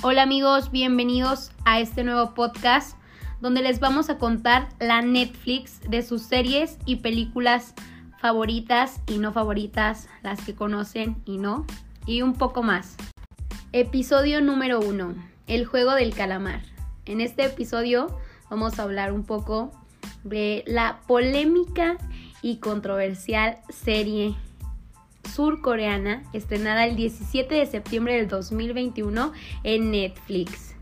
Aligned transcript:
Hola 0.00 0.22
amigos, 0.22 0.70
bienvenidos 0.70 1.50
a 1.64 1.80
este 1.80 2.04
nuevo 2.04 2.32
podcast 2.32 2.96
donde 3.40 3.62
les 3.62 3.80
vamos 3.80 4.10
a 4.10 4.16
contar 4.16 4.68
la 4.78 5.02
Netflix 5.02 5.80
de 5.90 6.02
sus 6.02 6.22
series 6.22 6.78
y 6.86 6.96
películas 6.96 7.74
favoritas 8.20 9.00
y 9.08 9.18
no 9.18 9.32
favoritas, 9.32 10.08
las 10.22 10.40
que 10.44 10.54
conocen 10.54 11.20
y 11.24 11.38
no, 11.38 11.66
y 12.06 12.22
un 12.22 12.34
poco 12.34 12.62
más. 12.62 12.96
Episodio 13.72 14.40
número 14.40 14.78
1, 14.78 15.16
el 15.48 15.66
juego 15.66 15.92
del 15.94 16.14
calamar. 16.14 16.62
En 17.04 17.20
este 17.20 17.46
episodio 17.46 18.06
vamos 18.48 18.78
a 18.78 18.84
hablar 18.84 19.12
un 19.12 19.24
poco 19.24 19.72
de 20.22 20.62
la 20.68 21.00
polémica 21.08 21.98
y 22.40 22.58
controversial 22.58 23.58
serie 23.68 24.36
surcoreana 25.28 26.22
estrenada 26.32 26.86
el 26.86 26.96
17 26.96 27.54
de 27.54 27.66
septiembre 27.66 28.16
del 28.16 28.28
2021 28.28 29.32
en 29.64 29.90
Netflix. 29.90 30.74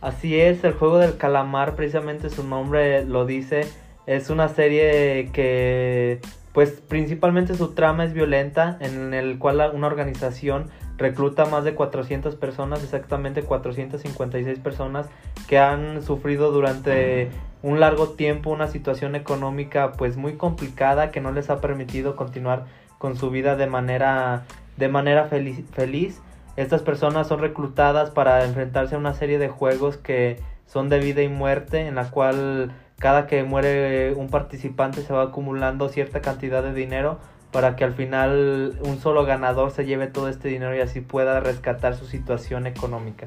Así 0.00 0.38
es, 0.38 0.64
el 0.64 0.72
juego 0.72 0.98
del 0.98 1.16
calamar, 1.16 1.76
precisamente 1.76 2.28
su 2.28 2.42
nombre 2.42 3.04
lo 3.04 3.24
dice, 3.24 3.66
es 4.06 4.30
una 4.30 4.48
serie 4.48 5.30
que 5.32 6.20
pues 6.52 6.82
principalmente 6.86 7.54
su 7.54 7.72
trama 7.72 8.04
es 8.04 8.12
violenta, 8.12 8.76
en 8.80 9.14
el 9.14 9.38
cual 9.38 9.70
una 9.72 9.86
organización 9.86 10.70
recluta 10.98 11.46
más 11.46 11.64
de 11.64 11.74
400 11.74 12.36
personas, 12.36 12.82
exactamente 12.82 13.42
456 13.42 14.58
personas 14.58 15.08
que 15.48 15.58
han 15.58 16.02
sufrido 16.02 16.52
durante 16.52 17.30
un 17.62 17.80
largo 17.80 18.10
tiempo 18.10 18.50
una 18.50 18.66
situación 18.66 19.14
económica 19.14 19.92
pues 19.92 20.16
muy 20.16 20.34
complicada 20.34 21.10
que 21.10 21.20
no 21.20 21.32
les 21.32 21.48
ha 21.48 21.60
permitido 21.60 22.16
continuar 22.16 22.66
con 23.02 23.16
su 23.16 23.30
vida 23.30 23.56
de 23.56 23.66
manera 23.66 24.44
de 24.76 24.88
manera 24.88 25.24
feliz, 25.24 25.64
feliz. 25.72 26.22
Estas 26.56 26.82
personas 26.82 27.26
son 27.26 27.40
reclutadas 27.40 28.10
para 28.10 28.44
enfrentarse 28.44 28.94
a 28.94 28.98
una 28.98 29.12
serie 29.12 29.40
de 29.40 29.48
juegos 29.48 29.96
que 29.96 30.40
son 30.66 30.88
de 30.88 31.00
vida 31.00 31.20
y 31.20 31.28
muerte 31.28 31.88
en 31.88 31.96
la 31.96 32.10
cual 32.12 32.70
cada 33.00 33.26
que 33.26 33.42
muere 33.42 34.14
un 34.14 34.28
participante 34.28 35.02
se 35.02 35.12
va 35.12 35.24
acumulando 35.24 35.88
cierta 35.88 36.20
cantidad 36.20 36.62
de 36.62 36.72
dinero 36.74 37.18
para 37.50 37.74
que 37.74 37.82
al 37.82 37.92
final 37.92 38.78
un 38.84 39.00
solo 39.00 39.24
ganador 39.24 39.72
se 39.72 39.84
lleve 39.84 40.06
todo 40.06 40.28
este 40.28 40.46
dinero 40.46 40.76
y 40.76 40.80
así 40.80 41.00
pueda 41.00 41.40
rescatar 41.40 41.96
su 41.96 42.06
situación 42.06 42.68
económica. 42.68 43.26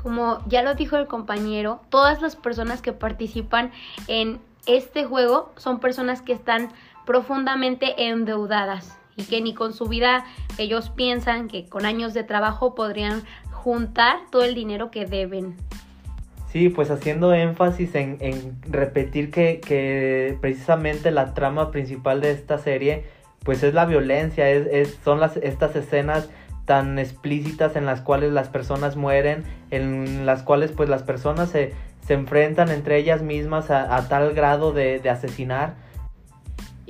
Como 0.00 0.38
ya 0.46 0.62
lo 0.62 0.76
dijo 0.76 0.96
el 0.96 1.08
compañero, 1.08 1.80
todas 1.88 2.22
las 2.22 2.36
personas 2.36 2.82
que 2.82 2.92
participan 2.92 3.72
en 4.06 4.38
este 4.66 5.04
juego 5.04 5.52
son 5.56 5.80
personas 5.80 6.22
que 6.22 6.32
están 6.32 6.68
profundamente 7.06 8.08
endeudadas 8.08 8.98
y 9.16 9.24
que 9.24 9.40
ni 9.40 9.54
con 9.54 9.72
su 9.72 9.86
vida 9.86 10.24
ellos 10.58 10.90
piensan 10.90 11.48
que 11.48 11.68
con 11.68 11.84
años 11.84 12.14
de 12.14 12.24
trabajo 12.24 12.74
podrían 12.74 13.22
juntar 13.50 14.18
todo 14.30 14.44
el 14.44 14.54
dinero 14.54 14.90
que 14.90 15.06
deben. 15.06 15.56
Sí, 16.52 16.68
pues 16.68 16.90
haciendo 16.90 17.32
énfasis 17.32 17.94
en, 17.94 18.60
repetir 18.68 19.30
que, 19.30 20.36
precisamente 20.40 21.10
la 21.10 21.32
trama 21.32 21.70
principal 21.70 22.20
de 22.20 22.32
esta 22.32 22.58
serie 22.58 23.04
pues 23.42 23.62
es 23.62 23.74
la 23.74 23.86
violencia, 23.86 24.48
es, 24.50 24.98
son 25.02 25.18
las, 25.18 25.36
estas 25.38 25.74
escenas 25.74 26.28
tan 26.64 26.98
explícitas 26.98 27.74
en 27.74 27.86
las 27.86 28.00
cuales 28.00 28.32
las 28.32 28.48
personas 28.48 28.96
mueren, 28.96 29.44
en 29.70 30.26
las 30.26 30.42
cuales 30.42 30.72
pues 30.72 30.88
las 30.88 31.02
personas 31.02 31.50
se, 31.50 31.72
enfrentan 32.08 32.68
entre 32.68 32.98
ellas 32.98 33.22
mismas 33.22 33.70
a, 33.70 34.08
tal 34.08 34.34
grado 34.34 34.72
de, 34.72 35.00
asesinar. 35.08 35.74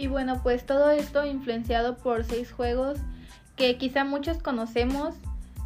Y 0.02 0.08
bueno, 0.08 0.40
pues 0.42 0.66
todo 0.66 0.90
esto 0.90 1.24
influenciado 1.24 1.96
por 1.96 2.24
seis 2.24 2.50
juegos 2.50 2.98
que 3.54 3.76
quizá 3.76 4.02
muchos 4.02 4.42
conocemos, 4.42 5.14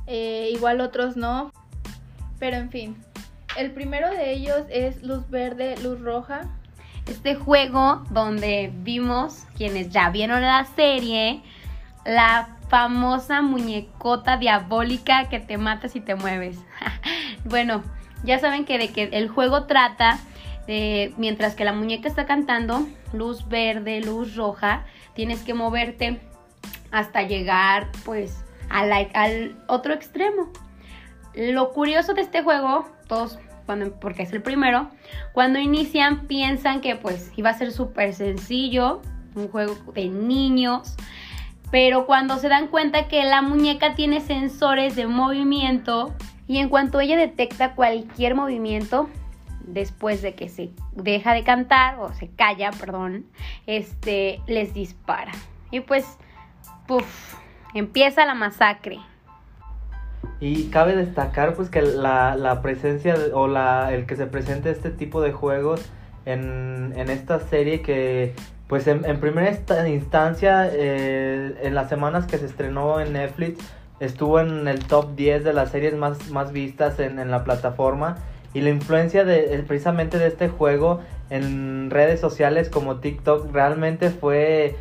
eh, 0.06 0.50
igual 0.52 0.82
otros 0.82 1.16
no, 1.16 1.54
pero 2.38 2.58
en 2.58 2.70
fin, 2.70 2.96
el 3.56 3.70
primero 3.70 4.10
de 4.10 4.32
ellos 4.32 4.64
es 4.68 5.02
luz 5.02 5.30
verde, 5.30 5.76
luz 5.82 6.02
roja. 6.02 6.42
Este 7.06 7.34
juego 7.34 8.04
donde 8.10 8.70
vimos, 8.82 9.46
quienes 9.56 9.88
ya 9.88 10.10
vieron 10.10 10.42
la 10.42 10.66
serie, 10.66 11.42
la 12.04 12.58
famosa 12.68 13.40
muñecota 13.40 14.36
diabólica 14.36 15.30
que 15.30 15.40
te 15.40 15.56
mata 15.56 15.88
si 15.88 16.02
te 16.02 16.14
mueves. 16.14 16.58
bueno, 17.46 17.82
ya 18.22 18.38
saben 18.38 18.66
que 18.66 18.76
de 18.76 18.88
que 18.88 19.04
el 19.12 19.30
juego 19.30 19.64
trata 19.64 20.18
de 20.66 21.14
mientras 21.16 21.54
que 21.54 21.64
la 21.64 21.72
muñeca 21.72 22.06
está 22.06 22.26
cantando, 22.26 22.86
luz 23.16 23.48
verde, 23.48 24.00
luz 24.00 24.36
roja, 24.36 24.84
tienes 25.14 25.42
que 25.42 25.54
moverte 25.54 26.20
hasta 26.90 27.22
llegar 27.22 27.90
pues 28.04 28.44
al 28.68 29.56
otro 29.66 29.94
extremo. 29.94 30.50
Lo 31.34 31.72
curioso 31.72 32.14
de 32.14 32.22
este 32.22 32.42
juego, 32.42 32.88
todos 33.08 33.38
cuando, 33.66 33.92
porque 34.00 34.22
es 34.22 34.32
el 34.32 34.42
primero, 34.42 34.90
cuando 35.32 35.58
inician 35.58 36.26
piensan 36.26 36.80
que 36.80 36.96
pues 36.96 37.32
iba 37.36 37.50
a 37.50 37.54
ser 37.54 37.72
súper 37.72 38.14
sencillo, 38.14 39.02
un 39.34 39.48
juego 39.48 39.74
de 39.92 40.08
niños, 40.08 40.94
pero 41.70 42.06
cuando 42.06 42.38
se 42.38 42.48
dan 42.48 42.68
cuenta 42.68 43.08
que 43.08 43.24
la 43.24 43.42
muñeca 43.42 43.94
tiene 43.94 44.20
sensores 44.20 44.96
de 44.96 45.06
movimiento 45.06 46.14
y 46.46 46.58
en 46.58 46.68
cuanto 46.68 47.00
ella 47.00 47.16
detecta 47.16 47.74
cualquier 47.74 48.34
movimiento, 48.34 49.10
después 49.66 50.22
de 50.22 50.34
que 50.34 50.48
se 50.48 50.70
deja 50.94 51.34
de 51.34 51.44
cantar 51.44 51.98
o 51.98 52.12
se 52.14 52.28
calla, 52.28 52.70
perdón, 52.70 53.26
este 53.66 54.40
les 54.46 54.72
dispara. 54.74 55.32
Y 55.70 55.80
pues, 55.80 56.18
puff, 56.86 57.34
empieza 57.74 58.24
la 58.24 58.34
masacre. 58.34 58.98
Y 60.40 60.68
cabe 60.68 60.94
destacar 60.96 61.54
pues 61.54 61.70
que 61.70 61.82
la, 61.82 62.36
la 62.36 62.60
presencia 62.62 63.16
o 63.32 63.48
la, 63.48 63.92
el 63.92 64.06
que 64.06 64.16
se 64.16 64.26
presente 64.26 64.70
este 64.70 64.90
tipo 64.90 65.20
de 65.20 65.32
juegos 65.32 65.90
en, 66.26 66.92
en 66.96 67.10
esta 67.10 67.40
serie 67.40 67.80
que 67.80 68.34
pues 68.68 68.86
en, 68.86 69.04
en 69.04 69.20
primera 69.20 69.50
instancia 69.86 70.68
eh, 70.72 71.56
en 71.62 71.74
las 71.74 71.88
semanas 71.88 72.26
que 72.26 72.36
se 72.36 72.46
estrenó 72.46 73.00
en 73.00 73.12
Netflix 73.12 73.64
estuvo 74.00 74.40
en 74.40 74.68
el 74.68 74.84
top 74.84 75.14
10 75.14 75.44
de 75.44 75.52
las 75.52 75.70
series 75.70 75.94
más, 75.94 76.30
más 76.30 76.52
vistas 76.52 76.98
en, 76.98 77.18
en 77.18 77.30
la 77.30 77.44
plataforma 77.44 78.18
y 78.54 78.60
la 78.60 78.70
influencia 78.70 79.24
de 79.24 79.62
precisamente 79.66 80.18
de 80.18 80.28
este 80.28 80.48
juego 80.48 81.00
en 81.30 81.90
redes 81.90 82.20
sociales 82.20 82.70
como 82.70 83.00
TikTok 83.00 83.52
realmente 83.52 84.10
fue 84.10 84.76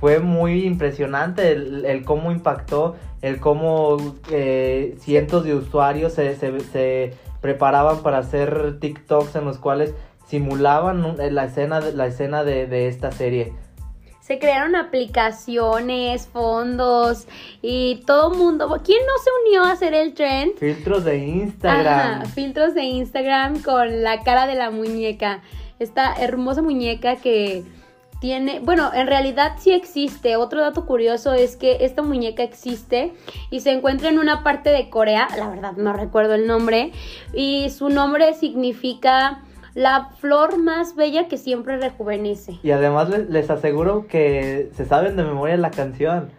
fue 0.00 0.18
muy 0.18 0.64
impresionante 0.64 1.52
el, 1.52 2.04
cómo 2.06 2.32
impactó, 2.32 2.96
el 3.20 3.38
cómo 3.38 3.98
eh, 4.30 4.96
cientos 4.98 5.44
de 5.44 5.54
usuarios 5.54 6.14
se, 6.14 6.34
se, 6.36 7.14
preparaban 7.42 8.02
para 8.02 8.18
hacer 8.18 8.78
TikToks 8.80 9.36
en 9.36 9.44
los 9.44 9.58
cuales 9.58 9.94
simulaban 10.26 11.16
la 11.18 11.44
escena, 11.44 11.80
la 11.80 12.06
escena 12.06 12.44
de, 12.44 12.88
esta 12.88 13.12
serie 13.12 13.52
se 14.30 14.38
crearon 14.38 14.76
aplicaciones, 14.76 16.28
fondos 16.28 17.26
y 17.62 17.96
todo 18.06 18.32
mundo. 18.32 18.80
¿Quién 18.84 19.00
no 19.04 19.12
se 19.24 19.30
unió 19.44 19.64
a 19.64 19.72
hacer 19.72 19.92
el 19.92 20.14
trend? 20.14 20.56
Filtros 20.56 21.02
de 21.04 21.18
Instagram. 21.18 22.26
filtros 22.26 22.72
de 22.74 22.84
Instagram 22.84 23.60
con 23.60 24.04
la 24.04 24.22
cara 24.22 24.46
de 24.46 24.54
la 24.54 24.70
muñeca. 24.70 25.42
Esta 25.80 26.14
hermosa 26.14 26.62
muñeca 26.62 27.16
que 27.16 27.64
tiene, 28.20 28.60
bueno, 28.60 28.92
en 28.94 29.08
realidad 29.08 29.54
sí 29.58 29.72
existe. 29.72 30.36
Otro 30.36 30.60
dato 30.60 30.86
curioso 30.86 31.32
es 31.32 31.56
que 31.56 31.78
esta 31.80 32.02
muñeca 32.02 32.44
existe 32.44 33.12
y 33.50 33.58
se 33.58 33.72
encuentra 33.72 34.10
en 34.10 34.20
una 34.20 34.44
parte 34.44 34.70
de 34.70 34.90
Corea, 34.90 35.26
la 35.36 35.48
verdad 35.48 35.72
no 35.72 35.92
recuerdo 35.92 36.34
el 36.34 36.46
nombre, 36.46 36.92
y 37.34 37.68
su 37.70 37.88
nombre 37.88 38.32
significa 38.34 39.42
la 39.74 40.10
flor 40.18 40.58
más 40.58 40.96
bella 40.96 41.28
que 41.28 41.36
siempre 41.36 41.78
rejuvenece. 41.78 42.58
Y 42.62 42.70
además 42.70 43.08
les, 43.08 43.50
aseguro 43.50 44.06
que 44.06 44.70
se 44.74 44.84
saben 44.84 45.16
de 45.16 45.24
memoria 45.24 45.56
la 45.56 45.70
canción. 45.70 46.30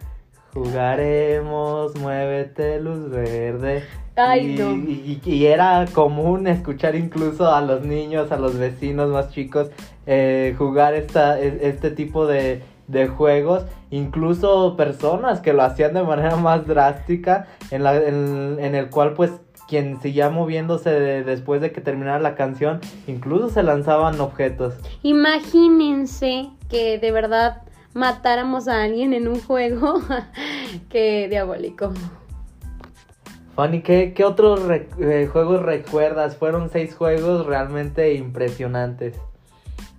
Jugaremos, 0.52 1.96
muévete, 1.96 2.78
luz 2.80 3.08
verde. 3.08 3.84
Ay, 4.16 4.56
no. 4.58 4.72
y, 4.74 5.46
era 5.46 5.86
común 5.94 6.46
escuchar 6.46 6.94
incluso 6.94 7.50
a 7.50 7.62
los 7.62 7.82
niños, 7.82 8.30
a 8.30 8.36
los 8.36 8.58
vecinos 8.58 9.08
más 9.08 9.30
chicos, 9.30 9.70
eh, 10.04 10.54
jugar 10.58 10.92
esta, 10.92 11.40
e, 11.40 11.60
este 11.62 11.90
tipo 11.90 12.26
de, 12.26 12.62
de, 12.88 13.08
juegos. 13.08 13.64
Incluso 13.90 14.76
personas 14.76 15.40
que 15.40 15.54
lo 15.54 15.62
hacían 15.62 15.94
de 15.94 16.02
manera 16.02 16.36
más 16.36 16.66
drástica, 16.66 17.46
en, 17.70 17.84
la, 17.84 17.96
en, 17.96 18.58
en 18.60 18.74
el 18.74 18.90
cual 18.90 19.14
pues 19.14 19.32
quien 19.68 20.00
seguía 20.00 20.30
moviéndose 20.30 20.90
después 21.24 21.60
de 21.60 21.72
que 21.72 21.80
terminara 21.80 22.18
la 22.18 22.34
canción, 22.34 22.80
incluso 23.06 23.50
se 23.50 23.62
lanzaban 23.62 24.20
objetos. 24.20 24.74
Imagínense 25.02 26.50
que 26.68 26.98
de 26.98 27.12
verdad 27.12 27.62
matáramos 27.94 28.68
a 28.68 28.82
alguien 28.82 29.12
en 29.12 29.28
un 29.28 29.40
juego. 29.40 30.00
Qué 30.88 31.28
diabólico. 31.28 31.92
Fanny, 33.54 33.82
¿qué, 33.82 34.14
qué 34.14 34.24
otros 34.24 34.60
eh, 34.98 35.28
juegos 35.30 35.60
recuerdas? 35.60 36.36
Fueron 36.36 36.70
seis 36.70 36.94
juegos 36.94 37.44
realmente 37.44 38.14
impresionantes. 38.14 39.18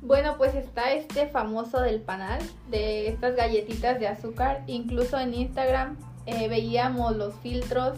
Bueno, 0.01 0.35
pues 0.37 0.55
está 0.55 0.91
este 0.93 1.27
famoso 1.27 1.79
del 1.79 2.01
panal, 2.01 2.41
de 2.71 3.07
estas 3.07 3.35
galletitas 3.35 3.99
de 3.99 4.07
azúcar. 4.07 4.63
Incluso 4.65 5.19
en 5.19 5.35
Instagram 5.35 5.97
eh, 6.25 6.49
veíamos 6.49 7.15
los 7.15 7.35
filtros 7.35 7.93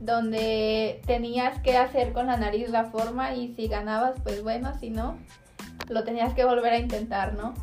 donde 0.00 1.00
tenías 1.06 1.58
que 1.60 1.76
hacer 1.76 2.12
con 2.12 2.26
la 2.26 2.36
nariz 2.36 2.68
la 2.70 2.84
forma 2.84 3.34
y 3.34 3.54
si 3.54 3.68
ganabas, 3.68 4.14
pues 4.22 4.42
bueno, 4.42 4.72
si 4.78 4.90
no, 4.90 5.16
lo 5.88 6.04
tenías 6.04 6.34
que 6.34 6.44
volver 6.44 6.72
a 6.72 6.78
intentar, 6.78 7.34
¿no? 7.34 7.54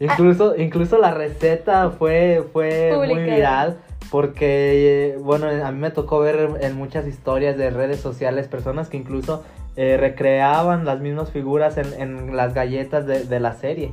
Incluso, 0.00 0.56
incluso 0.56 0.98
la 0.98 1.12
receta 1.12 1.90
fue, 1.90 2.44
fue 2.52 2.92
muy 2.96 3.24
viral 3.24 3.78
porque, 4.10 5.14
eh, 5.14 5.16
bueno, 5.18 5.48
a 5.48 5.72
mí 5.72 5.78
me 5.78 5.90
tocó 5.90 6.20
ver 6.20 6.58
en 6.60 6.76
muchas 6.76 7.06
historias 7.06 7.56
de 7.56 7.70
redes 7.70 8.00
sociales 8.00 8.46
personas 8.46 8.88
que 8.88 8.96
incluso 8.96 9.44
eh, 9.76 9.96
recreaban 9.96 10.84
las 10.84 11.00
mismas 11.00 11.30
figuras 11.30 11.78
en, 11.78 12.00
en 12.00 12.36
las 12.36 12.54
galletas 12.54 13.06
de, 13.06 13.24
de 13.24 13.40
la 13.40 13.54
serie. 13.54 13.92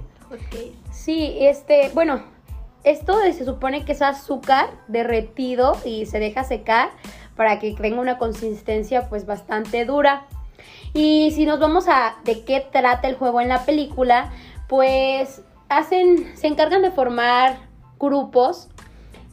Sí, 0.91 1.37
este, 1.41 1.91
bueno, 1.93 2.21
esto 2.83 3.19
se 3.21 3.45
supone 3.45 3.83
que 3.83 3.93
es 3.93 4.01
azúcar 4.01 4.69
derretido 4.87 5.75
y 5.85 6.05
se 6.05 6.19
deja 6.19 6.43
secar 6.43 6.89
para 7.35 7.59
que 7.59 7.73
tenga 7.73 7.99
una 7.99 8.17
consistencia 8.17 9.09
pues 9.09 9.25
bastante 9.25 9.85
dura. 9.85 10.27
Y 10.93 11.31
si 11.31 11.45
nos 11.45 11.59
vamos 11.59 11.87
a 11.87 12.15
de 12.23 12.43
qué 12.43 12.65
trata 12.71 13.07
el 13.07 13.15
juego 13.15 13.41
en 13.41 13.49
la 13.49 13.65
película, 13.65 14.31
pues 14.67 15.41
hacen, 15.69 16.35
se 16.37 16.47
encargan 16.47 16.81
de 16.81 16.91
formar 16.91 17.57
grupos. 17.99 18.69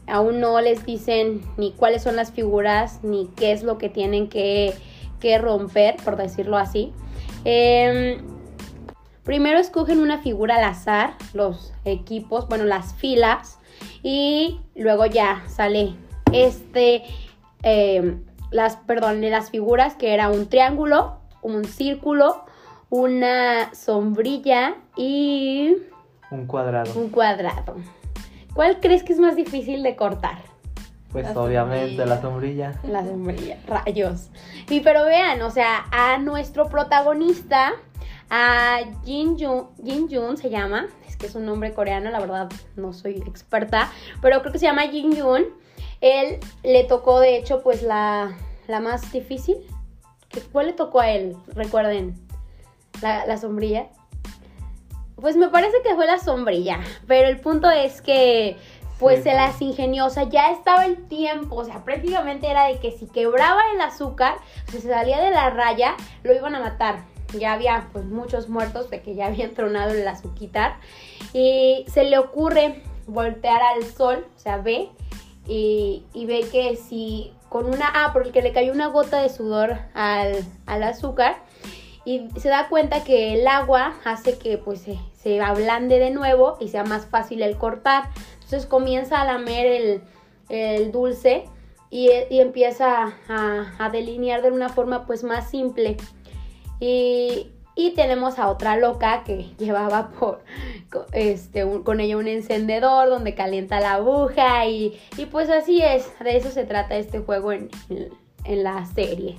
Aún 0.05 0.41
no 0.41 0.59
les 0.59 0.85
dicen 0.85 1.41
ni 1.57 1.71
cuáles 1.71 2.03
son 2.03 2.17
las 2.17 2.31
figuras 2.31 2.99
ni 3.03 3.27
qué 3.37 3.53
es 3.53 3.63
lo 3.63 3.77
que 3.77 3.87
tienen 3.87 4.27
que, 4.27 4.73
que 5.19 5.37
romper, 5.37 5.95
por 6.03 6.17
decirlo 6.17 6.57
así. 6.57 6.91
Em, 7.45 8.33
Primero 9.23 9.57
escogen 9.57 9.99
una 9.99 10.21
figura 10.21 10.57
al 10.57 10.65
azar, 10.65 11.15
los 11.33 11.73
equipos, 11.85 12.49
bueno, 12.49 12.65
las 12.65 12.93
filas, 12.93 13.57
y 14.01 14.59
luego 14.75 15.05
ya 15.05 15.43
sale 15.47 15.95
este, 16.33 17.03
eh, 17.63 18.17
las, 18.51 18.77
perdón, 18.77 19.21
de 19.21 19.29
las 19.29 19.49
figuras 19.49 19.95
que 19.95 20.13
era 20.13 20.29
un 20.29 20.47
triángulo, 20.47 21.19
un 21.41 21.65
círculo, 21.65 22.45
una 22.89 23.73
sombrilla 23.73 24.75
y 24.95 25.75
Un 26.29 26.45
cuadrado. 26.45 26.93
un 26.99 27.09
cuadrado. 27.09 27.75
¿Cuál 28.53 28.79
crees 28.79 29.03
que 29.03 29.13
es 29.13 29.19
más 29.19 29.35
difícil 29.35 29.81
de 29.81 29.95
cortar? 29.95 30.37
Pues 31.11 31.25
La 31.33 31.41
obviamente 31.41 32.05
la 32.05 32.21
sombrilla. 32.21 32.79
La 32.87 33.03
sombrilla, 33.05 33.57
rayos. 33.67 34.29
Y 34.69 34.79
pero 34.81 35.05
vean, 35.05 35.41
o 35.41 35.51
sea, 35.51 35.85
a 35.91 36.17
nuestro 36.17 36.69
protagonista, 36.69 37.71
a 38.29 38.79
Jin 39.05 39.37
Jun, 39.39 39.67
Jin 39.83 40.07
Jun 40.09 40.37
se 40.37 40.49
llama, 40.49 40.87
es 41.07 41.17
que 41.17 41.27
es 41.27 41.35
un 41.35 41.45
nombre 41.45 41.73
coreano, 41.73 42.09
la 42.09 42.19
verdad 42.19 42.49
no 42.75 42.93
soy 42.93 43.17
experta, 43.27 43.91
pero 44.21 44.39
creo 44.41 44.51
que 44.51 44.59
se 44.59 44.65
llama 44.65 44.83
Jin 44.87 45.19
Jun. 45.19 45.43
Él 46.03 46.39
le 46.63 46.83
tocó, 46.83 47.19
de 47.21 47.37
hecho, 47.37 47.63
pues 47.63 47.81
la, 47.81 48.37
la 48.67 48.79
más 48.81 49.11
difícil. 49.13 49.57
¿Qué- 50.27 50.41
¿Cuál 50.41 50.67
le 50.67 50.73
tocó 50.73 50.99
a 50.99 51.09
él? 51.09 51.37
Recuerden, 51.47 52.15
la, 53.01 53.25
la 53.25 53.37
sombrilla. 53.37 53.87
Pues 55.15 55.37
me 55.37 55.47
parece 55.47 55.77
que 55.83 55.95
fue 55.95 56.05
la 56.05 56.19
sombrilla, 56.19 56.81
pero 57.07 57.29
el 57.29 57.39
punto 57.39 57.69
es 57.69 58.01
que 58.01 58.57
pues 58.99 59.17
Sí, 59.17 59.23
se 59.23 59.33
las 59.33 59.61
ingeniosa, 59.61 60.23
ya 60.23 60.51
estaba 60.51 60.85
el 60.85 61.07
tiempo, 61.07 61.55
o 61.55 61.65
sea, 61.65 61.83
prácticamente 61.83 62.49
era 62.49 62.67
de 62.67 62.79
que 62.79 62.91
si 62.91 63.05
quebraba 63.07 63.59
el 63.73 63.81
azúcar, 63.81 64.35
si 64.69 64.79
se 64.79 64.89
salía 64.89 65.19
de 65.21 65.31
la 65.31 65.49
raya, 65.49 65.95
lo 66.23 66.33
iban 66.33 66.55
a 66.55 66.59
matar. 66.59 67.03
Ya 67.37 67.53
había 67.53 67.89
pues 67.91 68.05
muchos 68.05 68.47
muertos 68.49 68.89
de 68.89 69.01
que 69.01 69.15
ya 69.15 69.25
habían 69.27 69.53
tronado 69.55 69.91
el 69.93 70.07
azuquitar. 70.07 70.75
Y 71.33 71.85
se 71.91 72.03
le 72.05 72.17
ocurre 72.17 72.81
voltear 73.07 73.61
al 73.61 73.83
sol, 73.83 74.25
o 74.35 74.39
sea, 74.39 74.57
ve, 74.57 74.89
y, 75.47 76.03
ve 76.25 76.45
que 76.51 76.75
si 76.75 77.33
con 77.49 77.65
una, 77.67 77.91
ah, 77.93 78.11
porque 78.13 78.41
le 78.41 78.51
cayó 78.51 78.71
una 78.71 78.87
gota 78.87 79.21
de 79.21 79.29
sudor 79.29 79.77
al, 79.93 80.43
al 80.65 80.83
azúcar, 80.83 81.35
y 82.05 82.27
se 82.37 82.49
da 82.49 82.67
cuenta 82.69 83.03
que 83.03 83.33
el 83.33 83.47
agua 83.47 83.93
hace 84.03 84.37
que 84.37 84.57
pues 84.57 84.81
se, 84.81 84.99
se 85.15 85.39
ablande 85.41 85.99
de 85.99 86.11
nuevo 86.11 86.57
y 86.59 86.67
sea 86.67 86.83
más 86.83 87.05
fácil 87.05 87.41
el 87.41 87.57
cortar. 87.57 88.09
Entonces 88.35 88.65
comienza 88.65 89.21
a 89.21 89.25
lamer 89.25 89.65
el, 89.65 90.01
el 90.49 90.91
dulce 90.91 91.45
y, 91.89 92.09
y 92.29 92.41
empieza 92.41 93.13
a, 93.29 93.73
a 93.79 93.89
delinear 93.89 94.41
de 94.41 94.51
una 94.51 94.67
forma 94.67 95.05
pues 95.05 95.23
más 95.23 95.49
simple. 95.49 95.95
Y, 96.81 97.51
y 97.75 97.93
tenemos 97.95 98.39
a 98.39 98.47
otra 98.49 98.77
loca 98.77 99.23
que 99.25 99.47
llevaba 99.57 100.09
por 100.11 100.41
este 101.11 101.65
un- 101.65 101.83
con 101.83 101.99
ella 101.99 102.17
un 102.17 102.27
encendedor 102.27 103.09
donde 103.09 103.33
calienta 103.35 103.79
la 103.79 103.93
aguja 103.95 104.65
y, 104.67 104.99
y 105.17 105.25
pues 105.25 105.49
así 105.49 105.81
es, 105.81 106.11
de 106.19 106.37
eso 106.37 106.49
se 106.51 106.65
trata 106.65 106.95
este 106.97 107.19
juego 107.19 107.51
en, 107.51 107.69
en- 107.89 108.09
en 108.45 108.63
la 108.63 108.85
serie. 108.85 109.35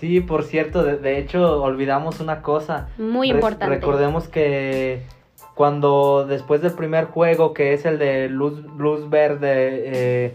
Sí, 0.00 0.20
por 0.22 0.44
cierto, 0.44 0.82
de, 0.82 0.96
de 0.96 1.18
hecho 1.18 1.62
olvidamos 1.62 2.20
una 2.20 2.40
cosa. 2.40 2.88
Muy 2.96 3.28
Re- 3.30 3.34
importante. 3.36 3.74
recordemos 3.74 4.28
que 4.28 5.02
cuando 5.54 6.24
después 6.26 6.62
del 6.62 6.72
primer 6.72 7.04
juego, 7.04 7.52
que 7.52 7.74
es 7.74 7.84
el 7.84 7.98
de 7.98 8.30
luz, 8.30 8.64
luz 8.78 9.10
verde, 9.10 9.82
eh, 9.84 10.34